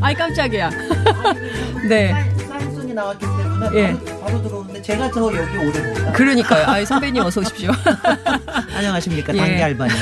[0.02, 0.70] 아이 깜짝이야.
[1.88, 2.12] 네.
[2.48, 3.39] 사인송이 나왔기 때문에 예.
[3.60, 6.12] 바로, 바로 들어오는데 제가 더 여기 오래입니다.
[6.12, 6.66] 그러니까요.
[6.66, 7.70] 아이 선배님 어서 오십시오.
[8.74, 9.38] 안녕하십니까 예.
[9.38, 9.92] 단기 알바니.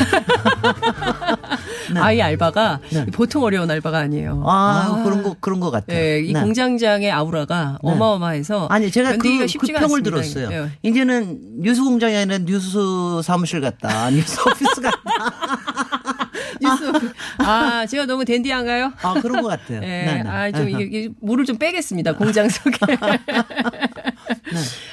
[1.97, 3.07] 아이 알바가 네.
[3.07, 4.43] 보통 어려운 알바가 아니에요.
[4.47, 5.99] 아, 그런 거 그런 것 같아요.
[5.99, 6.41] 네, 이 네.
[6.41, 7.91] 공장장의 아우라가 네.
[7.91, 10.11] 어마어마해서 아니 제가 그, 그 평을 않습니다.
[10.11, 10.51] 들었어요.
[10.53, 10.71] 예.
[10.83, 12.79] 이제는 뉴스 공장이 아니라 뉴스
[13.23, 14.11] 사무실 같다.
[14.13, 14.99] 뉴스 오피스 같다.
[16.61, 16.93] 뉴스
[17.39, 18.93] 아 제가 너무 댄디한가요?
[19.03, 19.81] 아 그런 것 같아요.
[19.81, 20.29] 네, 네, 네.
[20.29, 22.79] 아 좀 이게, 이게 물을 좀 빼겠습니다 공장 속에.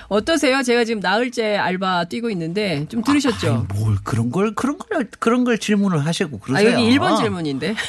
[0.08, 0.62] 어떠세요?
[0.64, 3.68] 제가 지금 나흘째 알바 뛰고 있는데 좀 들으셨죠?
[3.74, 6.72] 뭘 그런 걸 그런 걸 그런 걸 질문을 하시고 아, 그러세요.
[6.74, 7.76] 여기 1번 질문인데.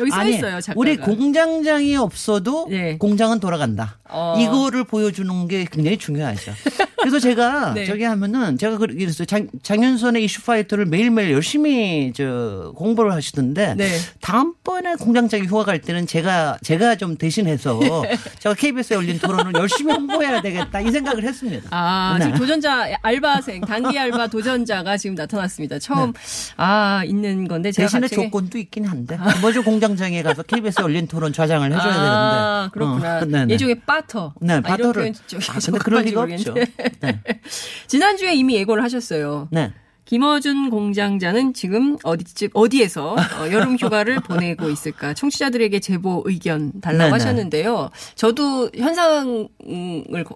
[0.00, 0.78] 여기 써 아니, 있어요, 작가가.
[0.80, 2.96] 우리 공장장이 없어도 네.
[2.98, 3.98] 공장은 돌아간다.
[4.08, 4.36] 어.
[4.40, 6.52] 이거를 보여주는 게 굉장히 중요하죠.
[7.00, 7.86] 그래서 제가 네.
[7.86, 9.24] 저기 하면은 제가 그- 그랬어요.
[9.26, 13.98] 장, 장윤선의 이슈 파이터를 매일매일 열심히 저 공부를 하시던데 네.
[14.20, 17.78] 다음번에 공장장이 휴가 갈 때는 제가 제가 좀 대신해서
[18.40, 21.68] 제가 KBS에 올린 토론을 열심히 홍보해야 되겠다 이 생각을 했습니다.
[21.70, 22.24] 아, 네.
[22.26, 25.78] 지금 도전자 알바생, 단기 알바 도전자가 지금 나타났습니다.
[25.78, 26.12] 처음
[26.56, 31.92] 아 있는 건데 대신에 조건도 있긴 한데 먼저 공장장에 가서 KBS에 올린 토론 좌장을 해줘야
[31.94, 33.42] 아, 되는데 그렇구나.
[33.44, 33.46] 어.
[33.48, 34.34] 일종의 빠터.
[34.40, 34.92] 네, 아, 이런.
[34.92, 35.14] 표현
[35.48, 36.52] 아, 근데 그럴 리가 없죠.
[36.52, 37.22] 모르겠는데.
[37.86, 39.48] 지난주에 이미 예고를 하셨어요.
[39.50, 39.72] 네.
[40.10, 45.14] 김어준 공장장은 지금 어디쯤 어디에서 어, 여름 휴가를 보내고 있을까?
[45.14, 47.12] 청취자들에게 제보 의견 달라고 네네.
[47.12, 47.90] 하셨는데요.
[48.16, 49.48] 저도 현상을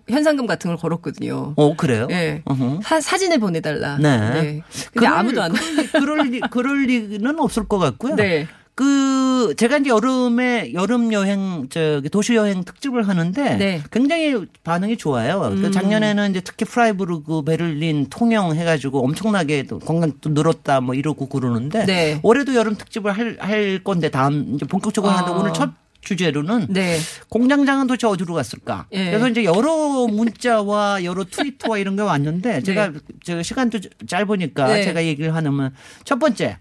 [0.08, 1.54] 현상금 같은 걸 걸었거든요.
[1.56, 2.06] 어 그래요?
[2.12, 2.44] 예.
[2.84, 3.98] 사, 사진을 보내달라.
[3.98, 4.62] 네.
[4.92, 5.52] 근데 그럴- 아무도 안.
[5.52, 8.14] 그럴, 리- 그럴, 리, 그럴 리는 없을 것 같고요.
[8.14, 8.46] 네.
[8.74, 13.82] 그 제가 이제 여름에 여름 여행 저기 도시 여행 특집을 하는데 네.
[13.92, 15.40] 굉장히 반응이 좋아요.
[15.40, 15.72] 그 음.
[15.72, 22.20] 작년에는 이제 특히 프라이부르그 베를린 통영 해가지고 엄청나게 또 관광도 늘었다 뭐 이러고 그러는데 네.
[22.24, 25.18] 올해도 여름 특집을 할, 할 건데 다음 이제 본격적으로 아.
[25.18, 25.70] 하는데 오늘 첫
[26.00, 26.98] 주제로는 네.
[27.28, 28.86] 공장장은 도대체 어디로 갔을까?
[28.92, 29.06] 예.
[29.06, 32.98] 그래서 이제 여러 문자와 여러 트위터와 이런 게 왔는데 제가 네.
[33.22, 34.82] 제가 시간도 짧으니까 네.
[34.82, 36.58] 제가 얘기를 하면 첫 번째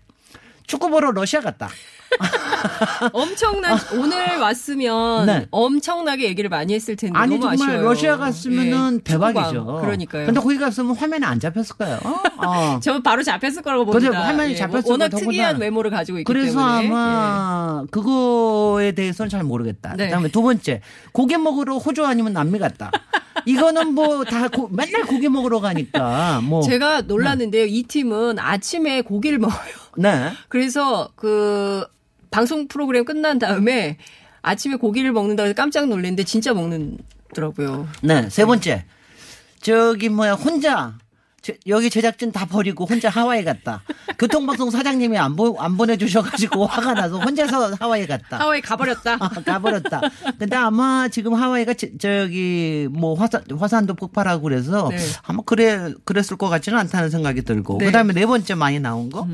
[0.65, 1.69] 축구 보러 러시아 갔다.
[3.13, 5.47] 엄청난 오늘 왔으면 네.
[5.51, 7.81] 엄청나게 얘기를 많이 했을 텐데 아니 정말 아쉬워요.
[7.83, 9.49] 러시아 갔으면은 예, 대박이죠.
[9.53, 9.81] 축구광.
[9.81, 10.25] 그러니까요.
[10.27, 11.99] 근데 거기 갔으면 화면에 안 잡혔을 거예요.
[12.03, 12.79] 어.
[12.81, 14.21] 저 바로 잡혔을 거라고 봅니다.
[14.21, 15.57] 화면이 예, 잡혔을 워낙 특이한.
[15.59, 16.85] 외모를 가지고 있기 그래서 때문에.
[16.85, 16.89] 예.
[16.89, 19.95] 아마 그거에 대해서는 잘 모르겠다.
[19.95, 20.05] 네.
[20.05, 22.91] 그다음에 두 번째 고기 먹으러 호주 아니면 남미 갔다.
[23.45, 27.65] 이거는 뭐 다 맨날 고기 먹으러 가니까 뭐 제가 놀랐는데요.
[27.65, 29.73] 이 팀은 아침에 고기를 먹어요.
[29.97, 30.31] 네.
[30.49, 31.85] 그래서 그
[32.33, 33.97] 방송 프로그램 끝난 다음에
[34.41, 37.87] 아침에 고기를 먹는다고 해서 깜짝 놀랐는데 진짜 먹는더라고요.
[38.01, 38.85] 네, 세 번째.
[39.61, 40.95] 저기 뭐야 혼자
[41.43, 43.83] 제- 여기 제작진 다 버리고 혼자 하와이 갔다.
[44.17, 48.39] 교통방송 사장님이 안, 보, 안 보내주셔가지고 화가 나서 혼자서 하와이 갔다.
[48.39, 49.17] 하와이 가버렸다.
[49.17, 50.01] 가버렸다.
[50.39, 54.97] 근데 아마 지금 하와이가 저- 저기 뭐 화산, 화산도 폭발하고 그래서 네.
[55.23, 57.77] 아마 그래, 그랬을 것 같지는 않다는 생각이 들고.
[57.77, 57.85] 네.
[57.85, 59.27] 그 다음에 네 번째 많이 나온 거.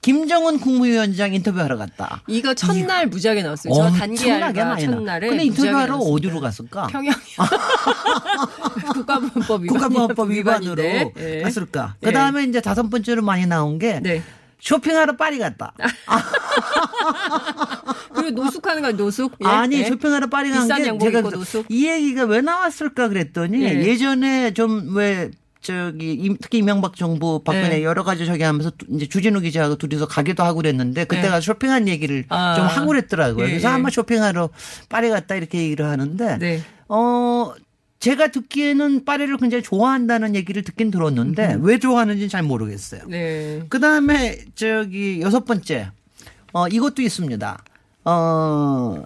[0.00, 2.22] 김정은 국무위원장 인터뷰하러 갔다.
[2.28, 3.74] 이거 첫날 무지하게 나왔어요.
[3.74, 4.76] 저 단기 알바.
[4.78, 5.96] 첫날에 근데 인터뷰하러.
[5.96, 6.86] 어디로 갔을까?
[6.86, 7.14] 평양
[8.94, 10.82] 국가보안법 위반 국가보안법 위반으로.
[10.82, 11.40] 예.
[11.42, 11.96] 갔을까?
[12.02, 12.06] 예.
[12.06, 14.22] 그 다음에 이제 다섯 번째로 많이 나온 게 네.
[14.60, 15.72] 쇼핑하러 파리 갔다.
[18.14, 19.32] 그리고 노숙하는 거 노숙?
[19.42, 19.46] 예?
[19.46, 19.84] 아니 예?
[19.86, 21.66] 쇼핑하러 파리 간 게 제가 노숙?
[21.68, 23.84] 이 얘기가 왜 나왔을까 그랬더니 예.
[23.84, 23.96] 예.
[23.96, 25.30] 전에 좀 왜
[25.60, 27.84] 저기 임- 특히 이명박 정부 박근혜 예.
[27.84, 31.40] 여러 가지 저기 하면서 두- 이제 주진우 기자하고 둘이서 가기도 하고 그랬는데 그때가 예.
[31.40, 32.54] 쇼핑한 얘기를 아.
[32.56, 33.44] 좀 하고 그랬더라고요.
[33.44, 33.72] 예, 그래서 예.
[33.72, 34.50] 아마 쇼핑하러
[34.88, 36.62] 파리 갔다 이렇게 얘기를 하는데 네.
[36.88, 37.52] 어
[38.00, 43.02] 제가 듣기에는 파리를 굉장히 좋아한다는 얘기를 듣긴 들었는데 왜 좋아하는지 잘 모르겠어요.
[43.08, 43.62] 네.
[43.68, 45.90] 그 다음에 저기 여섯 번째
[46.52, 47.58] 어 이것도 있습니다.
[48.04, 49.04] 어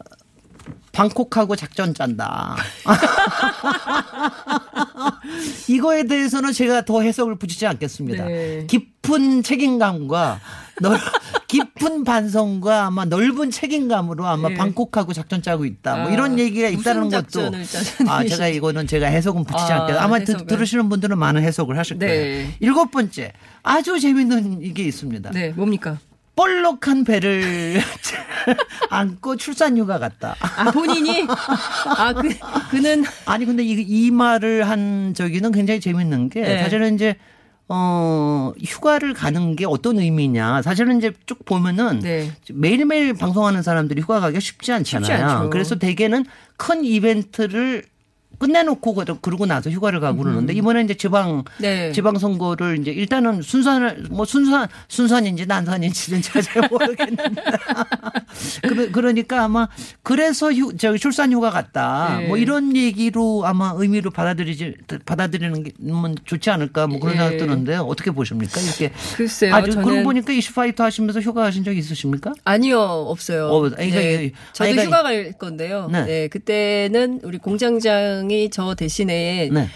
[0.93, 2.55] 방콕하고 작전 짠다.
[5.69, 8.27] 이거에 대해서는 제가 더 해석을 붙이지 않겠습니다.
[8.27, 8.67] 네.
[8.67, 10.41] 깊은 책임감과
[10.83, 11.01] 넓,
[11.49, 14.55] 깊은 반성과 아마 넓은 책임감으로 아마 네.
[14.55, 15.97] 방콕하고 작전 짜고 있다.
[15.97, 17.51] 뭐 아, 이런 얘기가 무슨 있다는 것도
[18.09, 18.49] 아 제가?
[18.49, 20.05] 이거는 제가 해석은 붙이지 아, 않겠습니다.
[20.05, 20.47] 아마 드.
[20.47, 22.07] 들으시는 분들은 많은 해석을 하실 네.
[22.07, 22.49] 거예요.
[22.61, 23.33] 일곱 번째
[23.63, 25.31] 아주 재밌는 이게 있습니다.
[25.31, 25.99] 네, 뭡니까?
[26.35, 27.81] 볼록한 배를
[28.91, 30.35] 안고 출산휴가 갔다.
[30.41, 31.27] 아, 본인이?
[31.97, 32.29] 아, 그,
[32.71, 33.05] 그는.
[33.27, 36.63] 아니, 근데 이, 이 말을 한 저기는 굉장히 재밌는 게 네.
[36.63, 37.17] 사실은 이제
[37.69, 40.63] 어, 휴가를 가는 게 어떤 의미냐.
[40.63, 42.33] 사실은 이제 쭉 보면은 네.
[42.53, 45.29] 매일매일 방송하는 사람들이 휴가 가기가 쉽지 않잖아요.
[45.29, 45.51] 쉽지.
[45.51, 46.27] 그래서 대개는
[46.57, 47.85] 큰 이벤트를
[48.43, 51.93] 끝내놓고 그러- 그러고 나서 휴가를 가고 그러는데 이번에 이제 지방 네.
[51.93, 57.41] 지방 선거를 이제 일단은 순산을 뭐 순산 순산인지 난산인지는 잘 모르겠는데
[58.63, 59.69] 그러, 그러니까 아마
[60.03, 62.27] 그래서 휴 저기 출산 휴가 갔다 네.
[62.27, 64.75] 뭐 이런 얘기로 아마 의미로 받아들이지
[65.07, 67.19] 받아들이는 게 음, 좋지 않을까 뭐 그런 예.
[67.19, 69.55] 생각 드는데요 어떻게 보십니까 이렇게 글쎄요.
[69.55, 72.33] 아주 그러고 보니까 이슈파이터 하시면서 휴가 가신 적 있으십니까?
[72.45, 73.47] 아니요, 없어요.
[73.47, 75.89] 어, 그러니까 네, 이- 저도 그러니까 휴가 갈 건데요.
[75.93, 76.05] 네.
[76.05, 76.29] 네.
[76.29, 79.69] 그때는 우리 공장장 이 저 대신에 네.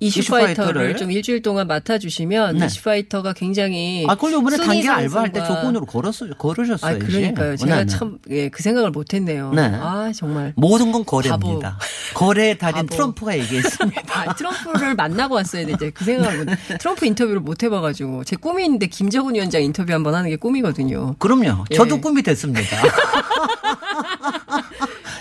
[0.00, 0.96] 이슈파이터를.
[0.96, 2.66] 좀 일주일 동안 맡아주시면 네.
[2.66, 6.34] 이슈파이터가 굉장히 아, 그걸 순위 단기 알바할 때 조건으로 걸었어요.
[6.38, 6.94] 걸으셨어요.
[6.94, 7.54] 아, 그러니까요.
[7.54, 7.64] 이제.
[7.66, 7.86] 제가 네, 네.
[7.96, 9.52] 참, 예, 그 생각을 못 했네요.
[9.52, 9.62] 네.
[9.74, 10.52] 아, 정말.
[10.56, 11.78] 모든 건 거래입니다.
[12.14, 12.94] 거래의 달인 바보.
[12.94, 14.02] 트럼프가 얘기했습니다.
[14.14, 18.86] 아, 트럼프를 만나고 왔어야 되는데 그 생각을 못, 트럼프 인터뷰를 못 해봐가지고 제 꿈이 있는데
[18.86, 21.16] 김정은 위원장 인터뷰 한번 하는 게 꿈이거든요.
[21.18, 21.64] 그럼요.
[21.72, 21.74] 예.
[21.76, 22.62] 저도 꿈이 됐습니다.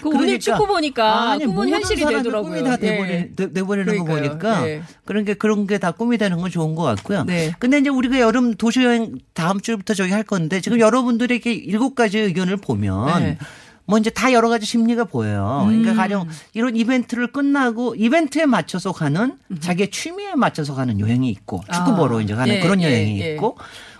[0.09, 2.51] 그 오늘 축구 보니까 아니, 꿈은 현실이 되더라고요.
[2.51, 2.77] 꿈이 다 예.
[2.77, 4.29] 돼버리, 돼- 돼버리는 거 그러니까요.
[4.29, 4.81] 보니까 예.
[5.05, 7.23] 그런 게 그런 게 다 꿈이 되는 건 좋은 것 같고요.
[7.25, 7.53] 네.
[7.59, 12.17] 근데 이제 우리가 여름 도시 여행 다음 주부터 저기 할 건데 지금 여러분들에게 일곱 가지
[12.19, 13.37] 의견을 보면 네.
[13.85, 15.63] 뭐 이제 다 여러 가지 심리가 보여요.
[15.65, 15.95] 그러니까 음.
[15.95, 21.95] 가령 이런 이벤트를 끝나고 이벤트에 맞춰서 가는 자기의 취미에 맞춰서 가는 여행이 있고 축구 아.
[21.95, 23.33] 보러 이제 가는 예, 그런 예, 여행이 예.
[23.35, 23.57] 있고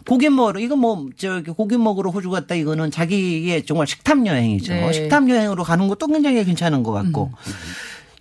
[0.08, 4.74] 고기 먹으러 이거 뭐 저기 고기 먹으러 호주 갔다 이거는 자기의 정말 식탐 여행이죠.
[4.74, 4.94] 네.
[4.94, 7.32] 식탐 여행으로 가는 것도 굉장히 괜찮은 것 같고.
[7.34, 7.52] 음.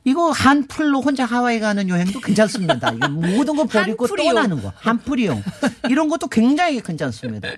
[0.05, 2.93] 이거 한 풀로 혼자 하와이 가는 여행도 괜찮습니다.
[3.11, 4.07] 모든 거 버리고.
[4.07, 4.73] 떠나는 거.
[4.77, 5.43] 한풀이용.
[5.91, 7.49] 이런 것도 굉장히 괜찮습니다.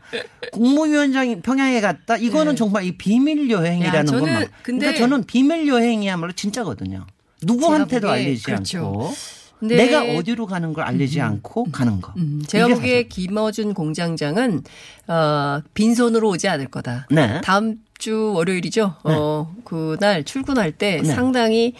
[0.52, 2.16] 국무위원장이 평양에 갔다.
[2.16, 4.16] 이거는 정말 이 비밀 여행이라는 네.
[4.16, 4.46] 야, 것만.
[4.62, 7.06] 근데- 그러니까 저는 비밀 여행이야말로 진짜거든요.
[7.42, 8.78] 누구한테도 알리지 그렇죠.
[8.78, 9.14] 않고
[9.58, 12.12] 근데- 내가 어디로 가는 걸 알리지 않고 가는 거.
[12.16, 14.62] 음, 제가 이게 보기에 김어준 공장장은
[15.08, 17.06] 어, 빈손으로 오지 않을 거다.
[17.10, 17.40] 네.
[17.42, 18.94] 다음 주 월요일이죠.
[19.04, 21.08] 어, 그날 출근할 때 네.
[21.12, 21.74] 상당히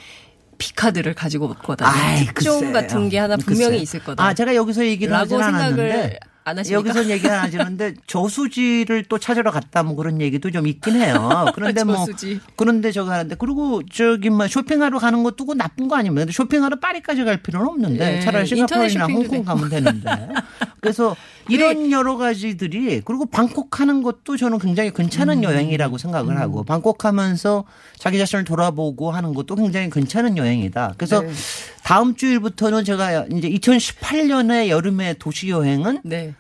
[0.59, 1.89] 피카드를 가지고 올 거다.
[1.89, 2.73] 아이, 특종 글쎄요.
[2.73, 3.83] 같은 게 하나 분명히 글쎄요.
[3.83, 4.25] 있을 거다.
[4.25, 6.19] 아, 제가 여기서 얘기를 라고 하진 생각을 않았는데
[6.49, 6.91] 안 하십니까?
[6.91, 11.47] 여기서 얘기 안 하시는데 저수지를 또 찾으러 갔다 뭐 그런 얘기도 좀 있긴 해요.
[11.55, 12.07] 그런데 뭐.
[12.57, 16.23] 그런데 저거 하는데 그리고 저기 뭐 쇼핑하러 가는 것도 그 나쁜 거 아닙니다.
[16.23, 19.43] 근데 쇼핑하러 파리까지 갈 필요는 없는데 예, 차라리 싱가포르나 홍콩 돼.
[19.45, 20.11] 가면 되는데.
[20.81, 21.17] 그래서
[21.49, 25.45] 이런 여러 가지들이 그리고 방콕 하는 것도 저는 굉장히 괜찮은 음.
[25.45, 27.65] 여행이라고 생각을 하고 방콕 하면서
[27.99, 30.95] 자기 자신을 돌아보고 하는 것도 굉장히 괜찮은 여행이다.
[30.97, 31.31] 그래서 네.
[31.89, 36.35] 다음 주일부터는 제가 이제 2018년의 여름의 도시 여행은 네.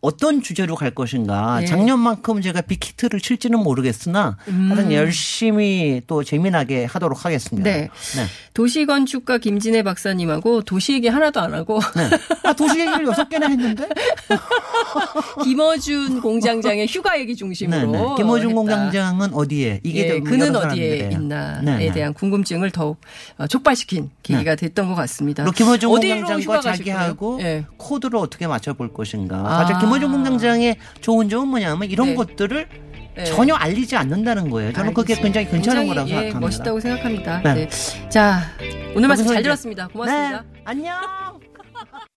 [0.00, 1.58] 어떤 주제로 갈 것인가.
[1.62, 1.66] 예.
[1.66, 4.68] 작년만큼 제가 빅히트를 칠지는 모르겠으나 음.
[4.70, 7.68] 하여튼 열심히 또 재미나게 하도록 하겠습니다.
[7.68, 7.88] 네.
[8.54, 11.80] 도시건축가 김진애 박사님하고 도시 얘기 하나도 안 하고
[12.44, 13.88] 아, 도시 얘기를 여섯 개나 했는데?
[15.42, 18.04] 김어준 공장장의 휴가 얘기 중심으로 네, 네.
[18.16, 18.54] 김호중 했다.
[18.54, 19.80] 공장장은 어디에?
[19.82, 21.10] 이게 예, 좀 그는 어디에 사람들이에요.
[21.10, 21.92] 있나에 네, 네.
[21.92, 23.00] 대한 궁금증을 더욱
[23.36, 25.44] 어, 촉발시킨 계기가 됐던 것 같습니다.
[25.44, 27.48] 어디로 공장장과 자기하고 거예요?
[27.48, 27.64] 예.
[27.76, 29.36] 코드를 어떻게 맞춰볼 것인가.
[29.38, 29.58] 아.
[29.88, 32.14] 사실 김호중 공장장의 좋은 점은 뭐냐면 이런 네.
[32.14, 32.68] 것들을
[33.16, 33.24] 네.
[33.24, 34.72] 전혀 알리지 않는다는 거예요.
[34.72, 36.40] 저는 그게 굉장히 괜찮은 굉장히, 거라고 예, 생각합니다.
[36.40, 37.42] 멋있다고 생각합니다.
[37.42, 37.54] 네.
[37.54, 38.08] 네.
[38.08, 38.42] 자,
[38.94, 39.88] 오늘 말씀 잘 들었습니다.
[39.88, 40.42] 고맙습니다.
[40.42, 41.47] 네, 안녕.